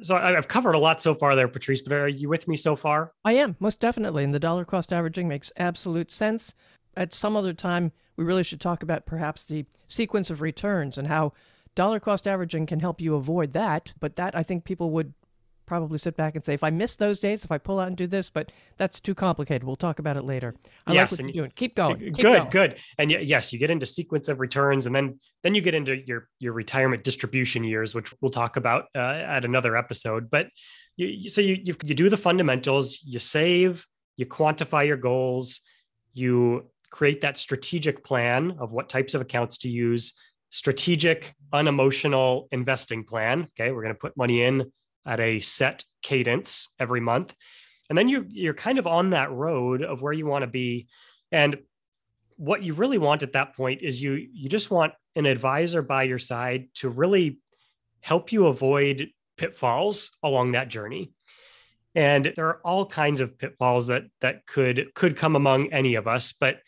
So 0.00 0.16
I've 0.16 0.48
covered 0.48 0.74
a 0.74 0.78
lot 0.78 1.02
so 1.02 1.14
far 1.14 1.36
there, 1.36 1.48
Patrice, 1.48 1.82
but 1.82 1.92
are 1.92 2.08
you 2.08 2.30
with 2.30 2.48
me 2.48 2.56
so 2.56 2.76
far? 2.76 3.12
I 3.26 3.34
am, 3.34 3.56
most 3.60 3.78
definitely. 3.78 4.24
And 4.24 4.32
the 4.32 4.40
dollar 4.40 4.64
cost 4.64 4.90
averaging 4.90 5.28
makes 5.28 5.52
absolute 5.58 6.10
sense. 6.10 6.54
At 6.96 7.12
some 7.12 7.36
other 7.36 7.52
time, 7.52 7.92
we 8.16 8.24
really 8.24 8.42
should 8.42 8.60
talk 8.60 8.82
about 8.82 9.04
perhaps 9.04 9.44
the 9.44 9.66
sequence 9.86 10.30
of 10.30 10.40
returns 10.40 10.96
and 10.96 11.08
how 11.08 11.34
dollar 11.74 12.00
cost 12.00 12.26
averaging 12.26 12.64
can 12.64 12.80
help 12.80 13.02
you 13.02 13.14
avoid 13.16 13.52
that. 13.52 13.92
But 14.00 14.16
that 14.16 14.34
I 14.34 14.42
think 14.42 14.64
people 14.64 14.90
would 14.92 15.12
probably 15.74 15.98
sit 15.98 16.16
back 16.16 16.36
and 16.36 16.44
say, 16.44 16.54
if 16.54 16.62
I 16.62 16.70
miss 16.70 16.94
those 16.94 17.18
days, 17.18 17.44
if 17.44 17.50
I 17.50 17.58
pull 17.58 17.80
out 17.80 17.88
and 17.88 17.96
do 17.96 18.06
this, 18.06 18.30
but 18.30 18.52
that's 18.76 19.00
too 19.00 19.14
complicated. 19.14 19.64
We'll 19.64 19.74
talk 19.74 19.98
about 19.98 20.16
it 20.16 20.22
later. 20.22 20.54
I 20.86 20.92
yes, 20.92 21.10
like 21.10 21.20
what 21.20 21.34
you're 21.34 21.42
doing. 21.42 21.52
Keep 21.56 21.74
going. 21.74 21.98
Keep 21.98 22.14
good, 22.14 22.22
going. 22.22 22.50
good. 22.50 22.76
And 22.96 23.10
yes, 23.10 23.52
you 23.52 23.58
get 23.58 23.70
into 23.70 23.84
sequence 23.84 24.28
of 24.28 24.38
returns, 24.38 24.86
and 24.86 24.94
then 24.94 25.18
then 25.42 25.56
you 25.56 25.60
get 25.60 25.74
into 25.74 25.96
your 26.06 26.28
your 26.38 26.52
retirement 26.52 27.02
distribution 27.02 27.64
years, 27.64 27.92
which 27.92 28.14
we'll 28.20 28.30
talk 28.30 28.56
about 28.56 28.84
uh, 28.94 29.00
at 29.00 29.44
another 29.44 29.76
episode. 29.76 30.30
But 30.30 30.48
you, 30.96 31.28
so 31.28 31.40
you, 31.40 31.58
you 31.64 31.74
you 31.82 31.94
do 31.96 32.08
the 32.08 32.16
fundamentals, 32.16 33.00
you 33.04 33.18
save, 33.18 33.84
you 34.16 34.26
quantify 34.26 34.86
your 34.86 34.96
goals, 34.96 35.60
you 36.12 36.70
create 36.92 37.22
that 37.22 37.36
strategic 37.36 38.04
plan 38.04 38.58
of 38.60 38.70
what 38.70 38.88
types 38.88 39.14
of 39.14 39.20
accounts 39.20 39.58
to 39.58 39.68
use 39.68 40.14
strategic 40.50 41.34
unemotional 41.52 42.46
investing 42.52 43.02
plan 43.02 43.48
okay 43.58 43.72
we're 43.72 43.82
going 43.82 43.92
to 43.92 43.98
put 43.98 44.16
money 44.16 44.40
in 44.40 44.70
at 45.06 45.20
a 45.20 45.40
set 45.40 45.84
cadence 46.02 46.68
every 46.78 47.00
month. 47.00 47.34
And 47.88 47.98
then 47.98 48.08
you 48.08 48.26
you're 48.28 48.54
kind 48.54 48.78
of 48.78 48.86
on 48.86 49.10
that 49.10 49.30
road 49.30 49.82
of 49.82 50.02
where 50.02 50.12
you 50.12 50.26
want 50.26 50.42
to 50.42 50.48
be. 50.48 50.86
And 51.30 51.58
what 52.36 52.62
you 52.62 52.74
really 52.74 52.98
want 52.98 53.22
at 53.22 53.32
that 53.34 53.54
point 53.56 53.82
is 53.82 54.02
you 54.02 54.12
you 54.32 54.48
just 54.48 54.70
want 54.70 54.94
an 55.16 55.26
advisor 55.26 55.82
by 55.82 56.04
your 56.04 56.18
side 56.18 56.68
to 56.74 56.88
really 56.88 57.38
help 58.00 58.32
you 58.32 58.46
avoid 58.46 59.08
pitfalls 59.36 60.12
along 60.22 60.52
that 60.52 60.68
journey. 60.68 61.12
And 61.94 62.32
there 62.34 62.48
are 62.48 62.60
all 62.64 62.86
kinds 62.86 63.20
of 63.20 63.38
pitfalls 63.38 63.86
that 63.86 64.04
that 64.20 64.46
could 64.46 64.94
could 64.94 65.16
come 65.16 65.36
among 65.36 65.72
any 65.72 65.94
of 65.94 66.08
us, 66.08 66.32
but 66.32 66.60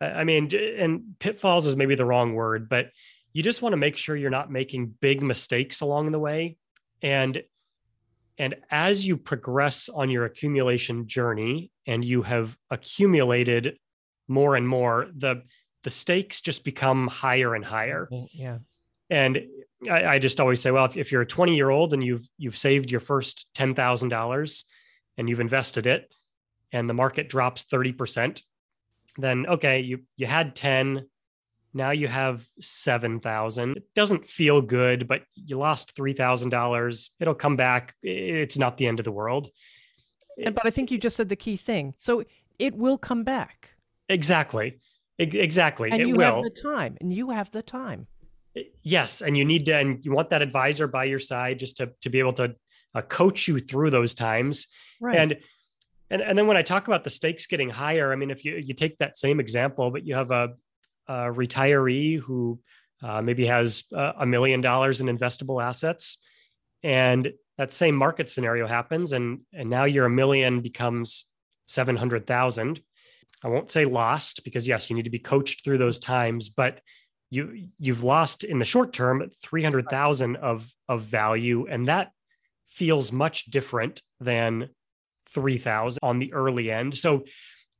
uh, 0.00 0.06
I 0.06 0.24
mean, 0.24 0.52
and 0.54 1.14
pitfalls 1.18 1.66
is 1.66 1.76
maybe 1.76 1.94
the 1.94 2.04
wrong 2.04 2.34
word, 2.34 2.68
but 2.68 2.90
you 3.32 3.42
just 3.42 3.62
want 3.62 3.72
to 3.72 3.78
make 3.78 3.96
sure 3.96 4.16
you're 4.16 4.30
not 4.30 4.50
making 4.50 4.94
big 5.00 5.22
mistakes 5.22 5.80
along 5.80 6.10
the 6.12 6.18
way. 6.18 6.56
And 7.00 7.42
and 8.42 8.56
as 8.72 9.06
you 9.06 9.16
progress 9.16 9.88
on 9.88 10.10
your 10.10 10.24
accumulation 10.24 11.06
journey 11.06 11.70
and 11.86 12.04
you 12.04 12.22
have 12.22 12.58
accumulated 12.70 13.76
more 14.26 14.56
and 14.56 14.66
more, 14.66 15.06
the 15.16 15.44
the 15.84 15.90
stakes 15.90 16.40
just 16.40 16.64
become 16.64 17.06
higher 17.06 17.54
and 17.54 17.64
higher. 17.64 18.08
Yeah. 18.32 18.58
And 19.08 19.44
I, 19.88 20.06
I 20.06 20.18
just 20.18 20.40
always 20.40 20.60
say, 20.60 20.72
well, 20.72 20.86
if, 20.86 20.96
if 20.96 21.12
you're 21.12 21.22
a 21.22 21.26
20 21.26 21.54
year 21.54 21.70
old 21.70 21.94
and 21.94 22.02
you've 22.02 22.28
you've 22.36 22.56
saved 22.56 22.90
your 22.90 22.98
first 22.98 23.46
ten 23.54 23.76
thousand 23.76 24.08
dollars 24.08 24.64
and 25.16 25.28
you've 25.28 25.38
invested 25.38 25.86
it, 25.86 26.12
and 26.72 26.90
the 26.90 26.94
market 26.94 27.28
drops 27.28 27.62
30%, 27.62 28.42
then 29.18 29.46
okay, 29.46 29.78
you 29.82 30.00
you 30.16 30.26
had 30.26 30.56
10, 30.56 31.06
now 31.74 31.90
you 31.90 32.08
have 32.08 32.46
7,000. 32.60 33.76
It 33.76 33.84
doesn't 33.94 34.28
feel 34.28 34.60
good, 34.60 35.08
but 35.08 35.22
you 35.34 35.58
lost 35.58 35.96
$3,000. 35.96 37.08
It'll 37.20 37.34
come 37.34 37.56
back. 37.56 37.94
It's 38.02 38.58
not 38.58 38.76
the 38.76 38.86
end 38.86 39.00
of 39.00 39.04
the 39.04 39.12
world. 39.12 39.48
But 40.36 40.66
I 40.66 40.70
think 40.70 40.90
you 40.90 40.98
just 40.98 41.16
said 41.16 41.28
the 41.28 41.36
key 41.36 41.56
thing. 41.56 41.94
So 41.98 42.24
it 42.58 42.74
will 42.74 42.98
come 42.98 43.24
back. 43.24 43.70
Exactly. 44.08 44.80
Exactly. 45.18 45.90
And 45.90 46.02
it 46.02 46.08
you 46.08 46.16
will. 46.16 46.42
have 46.42 46.44
the 46.44 46.50
time. 46.50 46.96
And 47.00 47.12
you 47.12 47.30
have 47.30 47.50
the 47.50 47.62
time. 47.62 48.06
Yes. 48.82 49.22
And 49.22 49.36
you 49.36 49.44
need 49.44 49.66
to, 49.66 49.78
and 49.78 50.04
you 50.04 50.12
want 50.12 50.30
that 50.30 50.42
advisor 50.42 50.86
by 50.86 51.04
your 51.04 51.18
side 51.18 51.58
just 51.58 51.78
to, 51.78 51.90
to 52.02 52.10
be 52.10 52.18
able 52.18 52.34
to 52.34 52.54
uh, 52.94 53.02
coach 53.02 53.48
you 53.48 53.58
through 53.58 53.90
those 53.90 54.14
times. 54.14 54.66
Right. 55.00 55.16
And 55.16 55.36
and, 56.12 56.20
and 56.20 56.36
then 56.36 56.46
when 56.46 56.58
I 56.58 56.62
talk 56.62 56.88
about 56.88 57.04
the 57.04 57.10
stakes 57.10 57.46
getting 57.46 57.70
higher, 57.70 58.12
I 58.12 58.16
mean, 58.16 58.30
if 58.30 58.44
you, 58.44 58.56
you 58.56 58.74
take 58.74 58.98
that 58.98 59.16
same 59.16 59.40
example, 59.40 59.90
but 59.90 60.06
you 60.06 60.14
have 60.14 60.30
a, 60.30 60.50
a 61.08 61.30
retiree 61.32 62.18
who 62.18 62.60
uh, 63.02 63.20
maybe 63.20 63.46
has 63.46 63.84
a 63.92 64.24
million 64.26 64.60
dollars 64.60 65.00
in 65.00 65.06
investable 65.06 65.62
assets. 65.62 66.18
And 66.82 67.32
that 67.58 67.72
same 67.72 67.94
market 67.94 68.30
scenario 68.30 68.66
happens 68.66 69.12
and 69.12 69.40
and 69.52 69.68
now 69.68 69.84
your 69.84 70.06
a 70.06 70.10
million 70.10 70.60
becomes 70.60 71.28
700,000 71.66 72.80
I 73.44 73.48
won't 73.48 73.70
say 73.70 73.84
lost 73.84 74.42
because 74.42 74.66
yes 74.66 74.88
you 74.88 74.96
need 74.96 75.04
to 75.04 75.10
be 75.10 75.18
coached 75.18 75.62
through 75.62 75.78
those 75.78 75.98
times 75.98 76.48
but 76.48 76.80
you 77.30 77.68
you've 77.78 78.02
lost 78.02 78.42
in 78.42 78.58
the 78.58 78.64
short 78.64 78.92
term 78.92 79.28
300,000 79.44 80.36
of 80.36 80.68
of 80.88 81.02
value 81.02 81.66
and 81.68 81.88
that 81.88 82.10
feels 82.72 83.12
much 83.12 83.44
different 83.46 84.02
than 84.18 84.70
3000 85.32 85.98
on 86.02 86.18
the 86.18 86.32
early 86.32 86.70
end. 86.70 86.96
So 86.96 87.24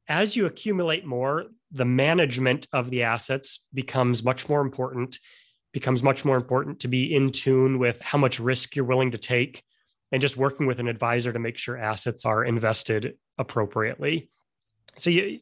as 0.08 0.36
you 0.36 0.46
accumulate 0.46 1.06
more, 1.06 1.46
the 1.70 1.84
management 1.84 2.66
of 2.72 2.90
the 2.90 3.04
assets 3.04 3.66
becomes 3.72 4.22
much 4.22 4.48
more 4.48 4.60
important, 4.60 5.18
becomes 5.72 6.02
much 6.02 6.24
more 6.24 6.36
important 6.36 6.80
to 6.80 6.88
be 6.88 7.14
in 7.14 7.30
tune 7.30 7.78
with 7.78 8.00
how 8.02 8.18
much 8.18 8.40
risk 8.40 8.76
you're 8.76 8.84
willing 8.84 9.12
to 9.12 9.18
take 9.18 9.62
and 10.10 10.20
just 10.20 10.36
working 10.36 10.66
with 10.66 10.78
an 10.78 10.88
advisor 10.88 11.32
to 11.32 11.38
make 11.38 11.56
sure 11.56 11.76
assets 11.76 12.26
are 12.26 12.44
invested 12.44 13.14
appropriately. 13.38 14.30
So 14.96 15.10
you 15.10 15.40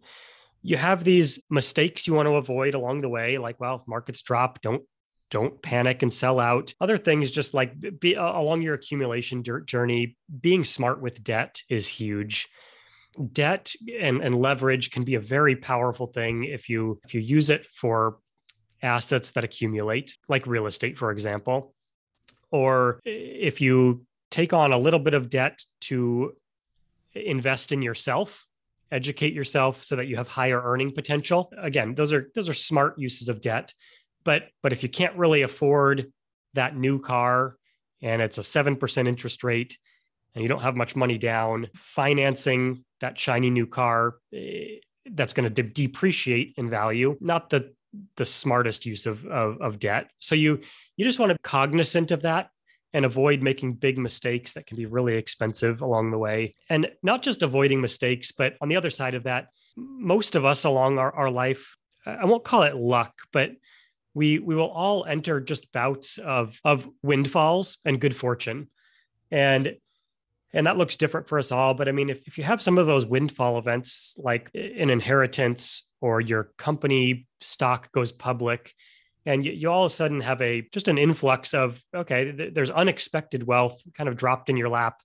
you 0.63 0.77
have 0.77 1.05
these 1.05 1.43
mistakes 1.49 2.07
you 2.07 2.15
want 2.15 2.27
to 2.27 2.35
avoid 2.35 2.75
along 2.75 3.01
the 3.01 3.09
way 3.09 3.39
like 3.39 3.59
well 3.61 3.77
if 3.77 3.89
markets 3.89 4.23
drop 4.23 4.61
don't 4.61 4.83
don't 5.31 5.63
panic 5.63 6.03
and 6.03 6.13
sell 6.13 6.39
out 6.39 6.75
other 6.81 6.99
things 6.99 7.31
just 7.31 7.55
like 7.55 8.01
be 8.01 8.17
uh, 8.17 8.39
along 8.39 8.63
your 8.63 8.75
accumulation 8.75 9.43
journey 9.65 10.17
being 10.41 10.65
smart 10.65 11.01
with 11.01 11.23
debt 11.25 11.63
is 11.69 11.89
huge 11.89 12.49
debt 13.33 13.73
and, 14.01 14.23
and 14.23 14.35
leverage 14.35 14.91
can 14.91 15.05
be 15.05 15.15
a 15.15 15.21
very 15.21 15.57
powerful 15.57 16.07
thing 16.07 16.45
if 16.45 16.69
you 16.69 17.01
if 17.05 17.15
you 17.15 17.21
use 17.21 17.51
it 17.51 17.67
for 17.67 18.19
assets 18.83 19.33
that 19.33 19.45
accumulate 19.45 20.17
like 20.29 20.47
real 20.47 20.67
estate 20.67 20.99
for 20.99 21.11
example. 21.11 21.75
Or 22.51 23.01
if 23.05 23.61
you 23.61 24.05
take 24.31 24.53
on 24.53 24.73
a 24.73 24.79
little 24.79 25.01
bit 25.01 25.15
of 25.15 25.31
debt 25.31 25.65
to 25.83 26.35
invest 27.15 27.73
in 27.73 27.83
yourself 27.83 28.47
educate 28.93 29.33
yourself 29.33 29.85
so 29.85 29.97
that 29.97 30.09
you 30.09 30.17
have 30.17 30.27
higher 30.27 30.61
earning 30.61 30.93
potential. 30.93 31.53
Again 31.57 31.95
those 31.95 32.13
are 32.13 32.31
those 32.35 32.49
are 32.49 32.55
smart 32.55 32.99
uses 32.99 33.29
of 33.29 33.41
debt 33.41 33.73
but 34.25 34.49
but 34.63 34.73
if 34.73 34.83
you 34.83 34.89
can't 34.89 35.17
really 35.17 35.43
afford 35.43 36.13
that 36.55 36.77
new 36.77 36.99
car 36.99 37.57
and 38.03 38.23
it's 38.23 38.39
a 38.39 38.43
7% 38.43 39.09
interest 39.09 39.45
rate 39.45 39.79
and 40.35 40.43
you 40.43 40.49
don't 40.49 40.63
have 40.63 40.77
much 40.77 40.97
money 40.97 41.19
down 41.19 41.69
financing 41.75 42.85
that 43.01 43.19
shiny 43.19 43.51
new 43.51 43.67
car 43.67 44.17
eh, 44.33 44.77
that's 45.13 45.33
going 45.33 45.53
to 45.53 45.63
de- 45.63 45.69
depreciate 45.69 46.55
in 46.57 46.69
value 46.69 47.17
not 47.21 47.51
the 47.51 47.73
the 48.17 48.27
smartest 48.27 48.87
use 48.87 49.05
of, 49.05 49.27
of, 49.27 49.61
of 49.61 49.81
debt. 49.81 50.13
So 50.21 50.37
you 50.37 50.61
you 50.97 51.05
just 51.05 51.19
want 51.19 51.31
to 51.31 51.35
be 51.35 51.43
cognizant 51.43 52.13
of 52.13 52.23
that 52.23 52.51
and 52.93 53.05
avoid 53.05 53.43
making 53.43 53.75
big 53.75 53.99
mistakes 53.99 54.53
that 54.53 54.67
can 54.67 54.77
be 54.77 54.87
really 54.87 55.17
expensive 55.17 55.81
along 55.83 56.13
the 56.13 56.19
way. 56.19 56.55
And 56.69 56.89
not 57.03 57.23
just 57.23 57.43
avoiding 57.43 57.81
mistakes 57.81 58.31
but 58.31 58.57
on 58.61 58.69
the 58.69 58.77
other 58.77 58.91
side 58.91 59.15
of 59.15 59.25
that 59.25 59.49
most 59.77 60.37
of 60.37 60.45
us 60.45 60.65
along 60.65 60.99
our, 60.99 61.15
our 61.15 61.31
life 61.31 61.77
i 62.05 62.25
won't 62.25 62.45
call 62.45 62.65
it 62.65 62.75
luck 62.77 63.15
but 63.33 63.53
we 64.15 64.39
we 64.39 64.55
will 64.55 64.71
all 64.71 65.05
enter 65.05 65.41
just 65.41 65.73
bouts 65.73 66.19
of 66.19 66.59
of 66.65 66.89
windfalls 67.03 67.79
and 67.85 68.01
good 68.01 68.17
fortune. 68.17 68.69
And 69.31 69.77
and 70.53 70.67
that 70.67 70.77
looks 70.77 70.97
different 70.97 71.27
for 71.29 71.39
us 71.39 71.53
all 71.53 71.75
but 71.75 71.89
i 71.89 71.93
mean 71.93 72.11
if, 72.11 72.27
if 72.27 72.39
you 72.39 72.45
have 72.45 72.63
some 72.63 72.79
of 72.79 72.87
those 72.87 73.07
windfall 73.07 73.59
events 73.59 74.15
like 74.19 74.51
an 74.55 74.91
inheritance 74.91 75.89
or 76.01 76.21
your 76.21 76.53
company 76.57 77.27
stock 77.41 77.91
goes 77.93 78.13
public 78.13 78.75
and 79.27 79.45
you, 79.45 79.53
you 79.53 79.71
all 79.71 79.85
of 79.85 79.91
a 79.91 79.95
sudden 79.95 80.21
have 80.21 80.41
a 80.41 80.63
just 80.73 80.89
an 80.89 80.99
influx 80.99 81.55
of 81.55 81.83
okay 81.95 82.33
th- 82.33 82.55
there's 82.55 82.71
unexpected 82.71 83.47
wealth 83.47 83.81
kind 83.95 84.09
of 84.09 84.17
dropped 84.17 84.49
in 84.49 84.57
your 84.57 84.69
lap 84.69 85.01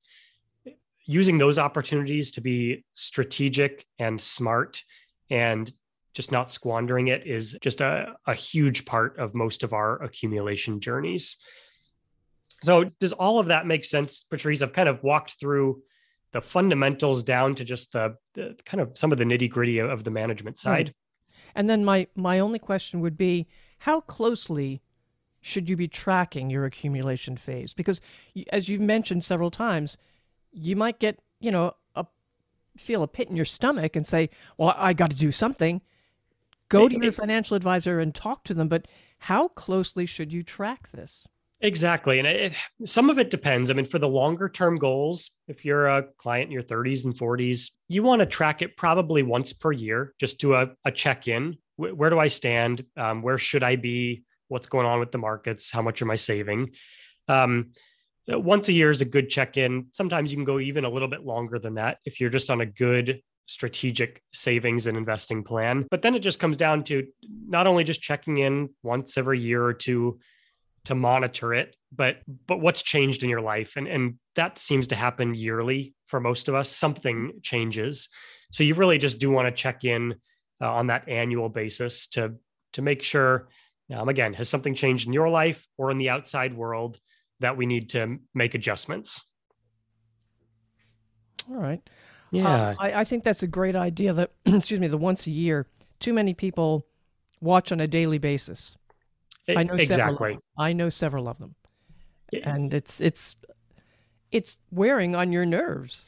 using 1.06 1.38
those 1.38 1.60
opportunities 1.60 2.32
to 2.32 2.42
be 2.42 2.84
strategic 2.96 3.86
and 4.00 4.20
smart 4.20 4.84
and 5.30 5.72
just 6.14 6.32
not 6.32 6.50
squandering 6.50 7.10
it 7.10 7.28
is 7.28 7.58
just 7.62 7.82
a, 7.82 8.16
a 8.26 8.34
huge 8.34 8.86
part 8.86 9.20
of 9.20 9.36
most 9.36 9.64
of 9.64 9.74
our 9.74 10.02
accumulation 10.02 10.80
journeys 10.80 11.36
so 12.66 12.86
does 13.00 13.14
all 13.14 13.40
of 13.40 13.48
that 13.48 13.66
make 13.66 13.86
sense, 13.86 14.22
Patrice? 14.22 14.62
I've 14.62 14.74
kind 14.74 14.90
of 14.90 15.04
walked 15.04 15.40
through 15.40 15.82
the 16.32 16.42
fundamentals 16.42 17.24
down 17.24 17.56
to 17.56 17.64
just 17.64 17.94
the, 17.94 18.16
the 18.34 18.58
kind 18.66 18.82
of 18.82 18.98
some 18.98 19.12
of 19.12 19.18
the 19.18 19.24
nitty 19.24 19.50
gritty 19.50 19.80
of 19.80 20.04
the 20.04 20.12
management 20.12 20.58
hmm. 20.58 20.68
side. 20.68 20.94
And 21.56 21.70
then 21.70 21.86
my 21.86 22.08
my 22.16 22.40
only 22.40 22.60
question 22.60 23.00
would 23.00 23.18
be, 23.18 23.48
how 23.80 24.02
closely 24.02 24.82
should 25.42 25.70
you 25.70 25.78
be 25.78 25.88
tracking 25.88 26.50
your 26.50 26.66
accumulation 26.66 27.38
phase? 27.38 27.74
Because 27.74 28.02
as 28.52 28.68
you've 28.68 28.82
mentioned 28.82 29.24
several 29.24 29.52
times, 29.52 29.98
you 30.52 30.76
might 30.76 31.00
get 31.00 31.20
you 31.40 31.52
know 31.52 31.76
a 31.96 32.06
feel 32.78 33.04
a 33.04 33.08
pit 33.08 33.30
in 33.30 33.36
your 33.36 33.46
stomach 33.46 33.96
and 33.96 34.06
say, 34.06 34.30
"Well, 34.58 34.74
I 34.76 34.94
got 34.94 35.12
to 35.12 35.16
do 35.16 35.32
something." 35.32 35.82
Go 36.68 36.90
to 36.90 36.98
your 37.00 37.12
financial 37.12 37.56
advisor 37.56 38.00
and 38.00 38.14
talk 38.14 38.44
to 38.46 38.54
them. 38.56 38.68
But 38.68 38.88
how 39.20 39.50
closely 39.50 40.08
should 40.08 40.34
you 40.34 40.42
track 40.42 40.90
this? 40.92 41.28
Exactly. 41.66 42.20
And 42.20 42.28
it, 42.28 42.54
some 42.86 43.10
of 43.10 43.18
it 43.18 43.32
depends. 43.32 43.72
I 43.72 43.74
mean, 43.74 43.88
for 43.88 43.98
the 43.98 44.08
longer 44.08 44.48
term 44.50 44.78
goals, 44.78 45.32
if 45.48 45.66
you're 45.66 45.88
a 45.88 46.04
client 46.20 46.46
in 46.46 46.52
your 46.52 46.62
30s 46.62 47.06
and 47.06 47.16
40s, 47.18 47.72
you 47.88 48.04
want 48.04 48.20
to 48.20 48.28
track 48.28 48.62
it 48.62 48.78
probably 48.78 49.24
once 49.24 49.52
per 49.52 49.72
year, 49.72 50.14
just 50.20 50.38
do 50.38 50.54
a, 50.54 50.70
a 50.86 50.92
check 50.92 51.28
in. 51.28 51.58
Where 51.78 52.12
do 52.12 52.20
I 52.20 52.28
stand? 52.28 52.86
Um, 52.96 53.24
where 53.24 53.40
should 53.40 53.64
I 53.64 53.78
be? 53.78 54.26
What's 54.48 54.68
going 54.68 54.86
on 54.86 55.00
with 55.00 55.12
the 55.12 55.18
markets? 55.18 55.72
How 55.72 55.82
much 55.82 56.04
am 56.04 56.12
I 56.12 56.18
saving? 56.18 56.70
Um, 57.28 57.72
once 58.28 58.70
a 58.70 58.74
year 58.74 58.92
is 58.92 59.02
a 59.02 59.06
good 59.06 59.30
check 59.30 59.58
in. 59.58 59.88
Sometimes 59.94 60.32
you 60.32 60.38
can 60.38 60.46
go 60.46 60.60
even 60.60 60.86
a 60.86 60.90
little 60.90 61.08
bit 61.08 61.26
longer 61.26 61.58
than 61.58 61.76
that 61.76 61.98
if 62.06 62.22
you're 62.22 62.30
just 62.30 62.52
on 62.52 62.62
a 62.62 62.66
good 62.68 63.22
strategic 63.48 64.22
savings 64.34 64.86
and 64.86 64.98
investing 64.98 65.44
plan. 65.44 65.88
But 65.90 66.04
then 66.04 66.14
it 66.14 66.20
just 66.20 66.40
comes 66.40 66.58
down 66.58 66.84
to 66.86 67.08
not 67.48 67.66
only 67.66 67.84
just 67.84 68.02
checking 68.02 68.38
in 68.38 68.70
once 68.84 69.18
every 69.18 69.40
year 69.40 69.64
or 69.64 69.74
two 69.74 70.20
to 70.86 70.96
monitor 70.96 71.54
it, 71.54 71.76
but 71.92 72.18
but 72.48 72.60
what's 72.60 72.82
changed 72.82 73.24
in 73.24 73.30
your 73.30 73.42
life 73.42 73.76
and 73.76 73.88
and 73.88 74.16
that 74.36 74.60
seems 74.60 74.88
to 74.88 74.96
happen 74.96 75.34
yearly 75.34 75.94
for 76.08 76.20
most 76.20 76.48
of 76.48 76.56
us. 76.56 76.70
Something 76.70 77.34
changes. 77.42 78.10
So 78.52 78.64
you 78.64 78.76
really 78.76 78.98
just 78.98 79.20
do 79.20 79.30
want 79.30 79.48
to 79.48 79.52
check 79.52 79.84
in 79.84 80.16
uh, 80.62 80.72
on 80.72 80.88
that 80.88 81.08
annual 81.10 81.50
basis 81.50 82.08
to 82.08 82.36
to 82.74 82.82
make 82.82 83.04
sure 83.04 83.48
um, 83.94 84.10
again 84.10 84.34
has 84.34 84.50
something 84.50 84.76
changed 84.76 85.08
in 85.08 85.14
your 85.14 85.30
life 85.30 85.66
or 85.78 85.92
in 85.92 85.98
the 85.98 86.10
outside 86.10 86.56
world 86.56 87.00
that 87.40 87.58
we 87.58 87.66
need 87.66 87.90
to 87.92 88.18
make 88.34 88.56
adjustments. 88.56 89.24
All 91.50 91.58
right. 91.58 91.82
Yeah. 92.32 92.48
Uh, 92.48 92.76
I, 92.80 92.94
I 93.02 93.04
think 93.04 93.24
that's 93.24 93.44
a 93.44 93.48
great 93.48 93.76
idea 93.76 94.14
that, 94.14 94.32
excuse 94.46 94.80
me, 94.80 94.88
the 94.88 94.98
once 94.98 95.28
a 95.28 95.32
year, 95.32 95.68
too 96.00 96.14
many 96.14 96.34
people 96.34 96.86
watch 97.42 97.72
on 97.72 97.80
a 97.80 97.88
daily 97.88 98.18
basis. 98.18 98.76
I 99.50 99.64
know 99.64 99.74
exactly. 99.74 100.34
Several, 100.34 100.44
I 100.58 100.74
know 100.74 100.90
several 100.90 101.28
of 101.28 101.38
them, 101.40 101.56
and 102.44 102.74
it's 102.74 103.02
it's 103.02 103.36
it's 104.32 104.58
wearing 104.72 105.16
on 105.16 105.32
your 105.32 105.46
nerves. 105.46 106.08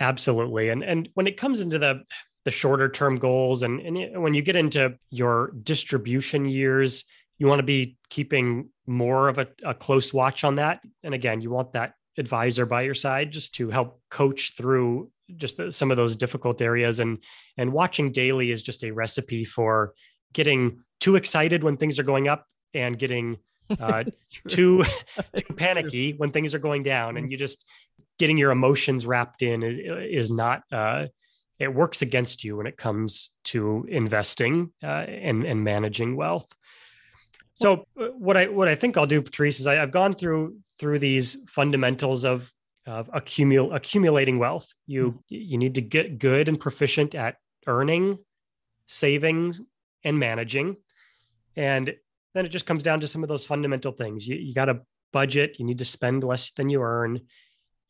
Absolutely, 0.00 0.68
and 0.70 0.82
and 0.82 1.08
when 1.14 1.26
it 1.26 1.36
comes 1.36 1.60
into 1.60 1.78
the 1.78 2.02
the 2.44 2.50
shorter 2.50 2.88
term 2.88 3.16
goals, 3.16 3.62
and 3.62 3.80
and 3.80 4.22
when 4.22 4.34
you 4.34 4.42
get 4.42 4.56
into 4.56 4.96
your 5.10 5.52
distribution 5.62 6.46
years, 6.46 7.04
you 7.38 7.46
want 7.46 7.58
to 7.58 7.64
be 7.64 7.96
keeping 8.08 8.70
more 8.86 9.28
of 9.28 9.38
a, 9.38 9.48
a 9.64 9.74
close 9.74 10.14
watch 10.14 10.44
on 10.44 10.56
that. 10.56 10.80
And 11.02 11.14
again, 11.14 11.40
you 11.40 11.50
want 11.50 11.72
that 11.72 11.94
advisor 12.18 12.64
by 12.64 12.82
your 12.82 12.94
side 12.94 13.30
just 13.30 13.54
to 13.56 13.68
help 13.68 14.00
coach 14.10 14.54
through 14.56 15.10
just 15.36 15.56
the, 15.56 15.72
some 15.72 15.90
of 15.90 15.96
those 15.96 16.16
difficult 16.16 16.62
areas 16.62 17.00
and 17.00 17.18
and 17.56 17.72
watching 17.72 18.12
daily 18.12 18.50
is 18.50 18.62
just 18.62 18.84
a 18.84 18.90
recipe 18.92 19.44
for 19.44 19.92
getting 20.32 20.82
too 21.00 21.16
excited 21.16 21.62
when 21.62 21.76
things 21.76 21.98
are 21.98 22.04
going 22.04 22.28
up 22.28 22.46
and 22.74 22.98
getting 22.98 23.38
uh, 23.80 24.04
too 24.48 24.84
too 25.36 25.54
panicky 25.54 26.12
when 26.12 26.30
things 26.30 26.54
are 26.54 26.58
going 26.58 26.82
down 26.82 27.16
and 27.16 27.30
you 27.30 27.36
just 27.36 27.66
getting 28.18 28.38
your 28.38 28.50
emotions 28.50 29.04
wrapped 29.04 29.42
in 29.42 29.62
is, 29.62 29.76
is 29.76 30.30
not 30.30 30.62
uh, 30.72 31.06
it 31.58 31.74
works 31.74 32.02
against 32.02 32.44
you 32.44 32.56
when 32.56 32.66
it 32.66 32.76
comes 32.76 33.32
to 33.44 33.84
investing 33.88 34.70
uh, 34.82 34.86
and 34.86 35.44
and 35.44 35.64
managing 35.64 36.16
wealth 36.16 36.46
so 37.56 37.86
uh, 37.98 38.08
what 38.08 38.36
I 38.36 38.48
what 38.48 38.68
I 38.68 38.74
think 38.74 38.96
I'll 38.96 39.06
do, 39.06 39.22
Patrice, 39.22 39.58
is 39.60 39.66
I, 39.66 39.74
have 39.76 39.90
gone 39.90 40.14
through 40.14 40.58
through 40.78 40.98
these 40.98 41.38
fundamentals 41.48 42.24
of 42.24 42.52
of 42.86 43.10
accumul, 43.10 43.74
accumulating 43.74 44.38
wealth. 44.38 44.68
You 44.86 45.12
mm-hmm. 45.12 45.18
you 45.28 45.58
need 45.58 45.74
to 45.76 45.80
get 45.80 46.18
good 46.18 46.48
and 46.48 46.60
proficient 46.60 47.14
at 47.14 47.36
earning, 47.66 48.18
savings, 48.86 49.62
and 50.04 50.18
managing, 50.18 50.76
and 51.56 51.94
then 52.34 52.44
it 52.44 52.50
just 52.50 52.66
comes 52.66 52.82
down 52.82 53.00
to 53.00 53.08
some 53.08 53.22
of 53.22 53.28
those 53.28 53.46
fundamental 53.46 53.92
things. 53.92 54.26
You 54.26 54.36
you 54.36 54.54
got 54.54 54.66
to 54.66 54.80
budget. 55.12 55.58
You 55.58 55.64
need 55.64 55.78
to 55.78 55.84
spend 55.84 56.24
less 56.24 56.50
than 56.50 56.68
you 56.68 56.82
earn. 56.82 57.20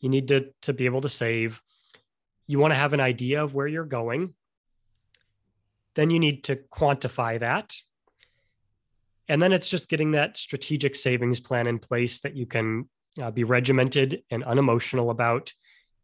You 0.00 0.08
need 0.08 0.28
to 0.28 0.50
to 0.62 0.72
be 0.72 0.86
able 0.86 1.00
to 1.02 1.08
save. 1.08 1.60
You 2.46 2.58
want 2.58 2.72
to 2.72 2.78
have 2.78 2.92
an 2.92 3.00
idea 3.00 3.42
of 3.42 3.54
where 3.54 3.66
you're 3.66 3.84
going. 3.84 4.34
Then 5.94 6.10
you 6.10 6.18
need 6.18 6.44
to 6.44 6.56
quantify 6.56 7.40
that 7.40 7.74
and 9.28 9.42
then 9.42 9.52
it's 9.52 9.68
just 9.68 9.88
getting 9.88 10.12
that 10.12 10.36
strategic 10.36 10.94
savings 10.94 11.40
plan 11.40 11.66
in 11.66 11.78
place 11.78 12.20
that 12.20 12.36
you 12.36 12.46
can 12.46 12.88
uh, 13.20 13.30
be 13.30 13.44
regimented 13.44 14.22
and 14.30 14.44
unemotional 14.44 15.10
about. 15.10 15.52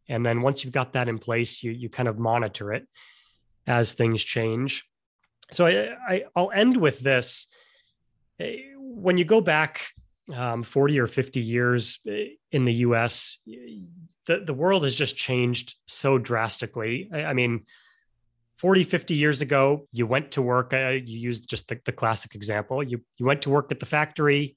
And 0.09 0.25
then 0.25 0.41
once 0.41 0.63
you've 0.63 0.73
got 0.73 0.93
that 0.93 1.07
in 1.07 1.19
place, 1.19 1.63
you 1.63 1.71
you 1.71 1.89
kind 1.89 2.09
of 2.09 2.19
monitor 2.19 2.73
it 2.73 2.85
as 3.65 3.93
things 3.93 4.23
change. 4.23 4.83
So 5.51 5.65
I, 5.65 6.23
I 6.35 6.41
will 6.41 6.51
end 6.51 6.77
with 6.77 6.99
this. 6.99 7.47
Eh, 8.39 8.57
when 8.77 9.17
you 9.17 9.25
go 9.25 9.41
back 9.41 9.87
um, 10.33 10.63
40 10.63 10.99
or 10.99 11.07
50 11.07 11.39
years 11.39 11.99
eh, 12.07 12.29
in 12.51 12.65
the 12.65 12.73
US, 12.75 13.37
the, 13.45 14.39
the 14.45 14.53
world 14.53 14.83
has 14.83 14.95
just 14.95 15.17
changed 15.17 15.75
so 15.85 16.17
drastically. 16.17 17.09
I, 17.13 17.25
I 17.25 17.33
mean, 17.33 17.65
40, 18.57 18.83
50 18.85 19.15
years 19.15 19.41
ago, 19.41 19.87
you 19.91 20.07
went 20.07 20.31
to 20.31 20.41
work. 20.41 20.73
Uh, 20.73 20.91
you 21.03 21.19
used 21.19 21.49
just 21.49 21.67
the, 21.67 21.79
the 21.83 21.91
classic 21.91 22.35
example. 22.35 22.81
You, 22.81 23.01
you 23.17 23.25
went 23.25 23.41
to 23.41 23.49
work 23.49 23.71
at 23.71 23.79
the 23.79 23.85
factory 23.85 24.55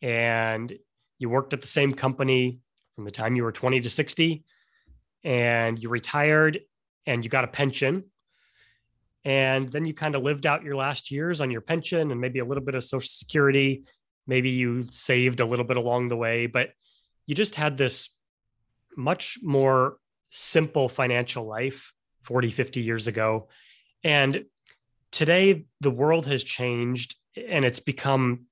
and 0.00 0.72
you 1.18 1.28
worked 1.28 1.52
at 1.52 1.60
the 1.60 1.66
same 1.66 1.92
company 1.94 2.60
from 2.94 3.04
the 3.04 3.10
time 3.10 3.36
you 3.36 3.42
were 3.42 3.52
20 3.52 3.80
to 3.80 3.90
60 3.90 4.44
and 5.24 5.82
you 5.82 5.88
retired 5.88 6.60
and 7.06 7.24
you 7.24 7.30
got 7.30 7.44
a 7.44 7.48
pension. 7.48 8.04
And 9.24 9.68
then 9.68 9.84
you 9.84 9.94
kind 9.94 10.14
of 10.14 10.22
lived 10.22 10.46
out 10.46 10.64
your 10.64 10.76
last 10.76 11.10
years 11.10 11.40
on 11.40 11.50
your 11.50 11.60
pension 11.60 12.10
and 12.10 12.20
maybe 12.20 12.38
a 12.38 12.44
little 12.44 12.64
bit 12.64 12.74
of 12.74 12.84
social 12.84 13.08
security. 13.08 13.84
Maybe 14.26 14.50
you 14.50 14.82
saved 14.84 15.40
a 15.40 15.44
little 15.44 15.64
bit 15.64 15.76
along 15.76 16.08
the 16.08 16.16
way, 16.16 16.46
but 16.46 16.70
you 17.26 17.34
just 17.34 17.54
had 17.54 17.76
this 17.76 18.16
much 18.96 19.38
more 19.42 19.96
simple 20.30 20.88
financial 20.88 21.44
life 21.44 21.92
40, 22.22 22.50
50 22.50 22.80
years 22.80 23.06
ago. 23.06 23.48
And 24.02 24.44
today, 25.10 25.66
the 25.80 25.90
world 25.90 26.26
has 26.26 26.42
changed 26.42 27.16
and 27.36 27.64
it's 27.64 27.80
become 27.80 28.46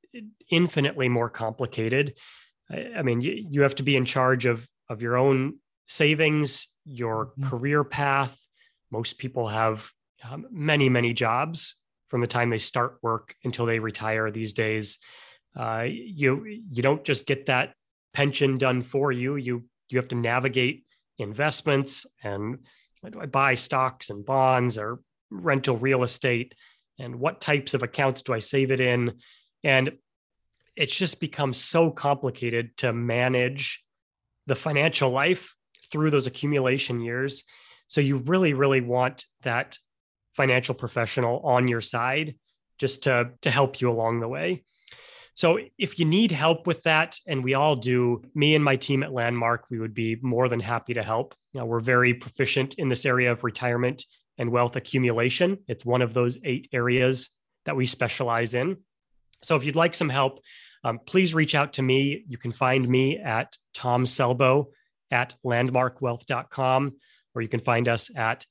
infinitely 0.51 1.09
more 1.09 1.29
complicated. 1.29 2.15
I 2.71 3.03
mean, 3.03 3.21
you, 3.21 3.47
you 3.51 3.63
have 3.63 3.77
to 3.77 3.83
be 3.83 3.97
in 3.97 4.05
charge 4.05 4.47
of, 4.47 4.69
of 4.89 5.01
your 5.01 5.17
own 5.17 5.59
savings, 5.87 6.67
your 6.85 7.27
mm-hmm. 7.27 7.49
career 7.49 7.85
path. 7.85 8.39
Most 8.91 9.19
people 9.19 9.49
have 9.49 9.91
um, 10.29 10.47
many, 10.51 10.89
many 10.89 11.13
jobs 11.13 11.75
from 12.09 12.21
the 12.21 12.27
time 12.27 12.51
they 12.51 12.59
start 12.59 12.99
work 13.03 13.35
until 13.45 13.67
they 13.67 13.79
retire 13.79 14.31
these 14.31 14.53
days. 14.53 14.99
Uh, 15.57 15.85
you 15.89 16.45
you 16.71 16.83
don't 16.83 17.05
just 17.05 17.27
get 17.27 17.47
that 17.47 17.75
pension 18.13 18.59
done 18.59 18.83
for 18.83 19.13
you. 19.13 19.37
You 19.37 19.65
you 19.89 19.99
have 19.99 20.09
to 20.09 20.15
navigate 20.15 20.85
investments 21.19 22.07
and 22.23 22.59
do 23.11 23.21
I 23.21 23.27
buy 23.27 23.55
stocks 23.55 24.11
and 24.11 24.25
bonds 24.25 24.79
or 24.79 25.01
rental 25.31 25.77
real 25.77 26.03
estate? 26.03 26.55
And 26.99 27.21
what 27.21 27.41
types 27.41 27.75
of 27.75 27.83
accounts 27.83 28.23
do 28.23 28.33
I 28.33 28.41
save 28.41 28.71
it 28.71 28.81
in? 28.81 29.15
And 29.63 29.93
it's 30.77 30.95
just 30.95 31.21
become 31.21 31.55
so 31.55 31.91
complicated 31.91 32.77
to 32.79 32.93
manage 32.93 33.85
the 34.47 34.57
financial 34.57 35.11
life 35.11 35.55
through 35.91 36.11
those 36.11 36.27
accumulation 36.27 37.01
years. 37.01 37.45
So 37.87 38.01
you 38.01 38.19
really, 38.19 38.53
really 38.53 38.81
want 38.81 39.25
that 39.43 39.79
financial 40.39 40.75
professional 40.75 41.41
on 41.41 41.67
your 41.67 41.81
side 41.81 42.37
just 42.79 43.03
to, 43.03 43.33
to 43.43 43.51
help 43.51 43.81
you 43.81 43.91
along 43.91 44.21
the 44.21 44.29
way. 44.29 44.65
So 45.35 45.59
if 45.77 45.99
you 45.99 46.05
need 46.05 46.31
help 46.31 46.67
with 46.67 46.81
that, 46.85 47.17
and 47.27 47.43
we 47.43 47.55
all 47.55 47.75
do, 47.75 48.23
me 48.35 48.55
and 48.55 48.65
my 48.65 48.77
team 48.77 49.03
at 49.03 49.13
Landmark, 49.13 49.67
we 49.69 49.81
would 49.81 49.95
be 49.95 50.17
more 50.23 50.49
than 50.49 50.61
happy 50.61 50.95
to 50.95 51.03
help. 51.03 51.35
You 51.53 51.61
know, 51.61 51.67
we're 51.67 51.81
very 51.81 52.15
proficient 52.15 52.75
in 52.75 52.89
this 52.89 53.05
area 53.05 53.33
of 53.33 53.43
retirement 53.43 54.05
and 54.39 54.51
wealth 54.51 54.77
accumulation. 54.77 55.59
It's 55.67 55.85
one 55.85 56.03
of 56.03 56.15
those 56.15 56.39
eight 56.45 56.69
areas 56.73 57.31
that 57.65 57.77
we 57.77 57.85
specialize 57.87 58.55
in. 58.55 58.77
So 59.43 59.57
if 59.57 59.65
you'd 59.65 59.77
like 59.77 59.95
some 59.95 60.09
help, 60.09 60.41
um, 60.85 61.01
please 61.05 61.35
reach 61.35 61.57
out 61.57 61.73
to 61.75 61.83
me. 61.83 62.25
You 62.29 62.39
can 62.39 62.53
find 62.53 62.89
me 62.89 63.19
at 63.19 63.57
Tom 63.75 64.05
Selbo 64.05 64.67
at 65.11 65.35
landmarkwealth.com, 65.45 66.93
or 67.35 67.43
you 67.43 67.49
can 67.49 67.61
find 67.61 67.89
us 67.89 68.11
at 68.17 68.47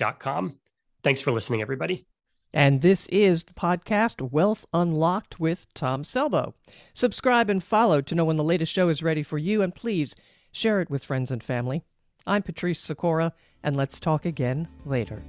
landmarkwealth.com. 0.00 0.56
Thanks 1.02 1.20
for 1.20 1.32
listening, 1.32 1.62
everybody. 1.62 2.06
And 2.52 2.82
this 2.82 3.06
is 3.08 3.44
the 3.44 3.52
podcast 3.52 4.32
Wealth 4.32 4.66
Unlocked 4.72 5.38
with 5.38 5.66
Tom 5.72 6.02
Selbo. 6.02 6.54
Subscribe 6.94 7.48
and 7.48 7.62
follow 7.62 8.00
to 8.00 8.14
know 8.14 8.24
when 8.24 8.36
the 8.36 8.44
latest 8.44 8.72
show 8.72 8.88
is 8.88 9.02
ready 9.02 9.22
for 9.22 9.38
you, 9.38 9.62
and 9.62 9.74
please 9.74 10.16
share 10.50 10.80
it 10.80 10.90
with 10.90 11.04
friends 11.04 11.30
and 11.30 11.42
family. 11.42 11.82
I'm 12.26 12.42
Patrice 12.42 12.80
Sikora, 12.80 13.32
and 13.62 13.76
let's 13.76 14.00
talk 14.00 14.26
again 14.26 14.68
later. 14.84 15.22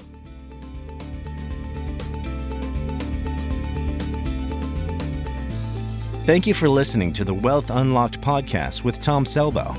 Thank 6.25 6.47
you 6.47 6.53
for 6.53 6.69
listening 6.69 7.13
to 7.13 7.23
the 7.23 7.33
Wealth 7.33 7.69
Unlocked 7.69 8.19
podcast 8.21 8.83
with 8.83 8.99
Tom 8.99 9.25
Selbo. 9.25 9.77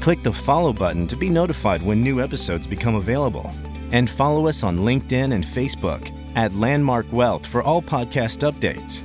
Click 0.00 0.22
the 0.22 0.32
follow 0.32 0.72
button 0.72 1.06
to 1.06 1.16
be 1.16 1.28
notified 1.28 1.82
when 1.82 2.00
new 2.00 2.20
episodes 2.20 2.66
become 2.66 2.94
available. 2.94 3.50
And 3.92 4.10
follow 4.10 4.48
us 4.48 4.62
on 4.62 4.78
LinkedIn 4.78 5.32
and 5.32 5.44
Facebook 5.44 6.10
at 6.34 6.54
Landmark 6.54 7.12
Wealth 7.12 7.46
for 7.46 7.62
all 7.62 7.80
podcast 7.80 8.50
updates. 8.50 9.04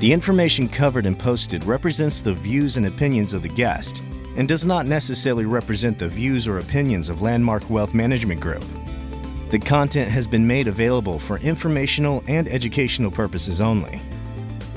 The 0.00 0.12
information 0.12 0.68
covered 0.68 1.06
and 1.06 1.18
posted 1.18 1.64
represents 1.64 2.22
the 2.22 2.34
views 2.34 2.76
and 2.76 2.86
opinions 2.86 3.34
of 3.34 3.42
the 3.42 3.48
guest 3.48 4.02
and 4.36 4.48
does 4.48 4.64
not 4.64 4.86
necessarily 4.86 5.44
represent 5.44 5.98
the 5.98 6.08
views 6.08 6.46
or 6.46 6.58
opinions 6.58 7.10
of 7.10 7.20
Landmark 7.20 7.68
Wealth 7.68 7.94
Management 7.94 8.40
Group. 8.40 8.64
The 9.50 9.58
content 9.58 10.08
has 10.10 10.26
been 10.26 10.46
made 10.46 10.68
available 10.68 11.18
for 11.18 11.38
informational 11.38 12.22
and 12.28 12.46
educational 12.48 13.10
purposes 13.10 13.60
only. 13.60 14.00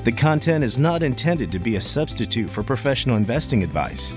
The 0.04 0.12
content 0.12 0.64
is 0.64 0.78
not 0.78 1.04
intended 1.04 1.52
to 1.52 1.60
be 1.60 1.76
a 1.76 1.80
substitute 1.80 2.50
for 2.50 2.64
professional 2.64 3.16
investing 3.16 3.62
advice. 3.62 4.16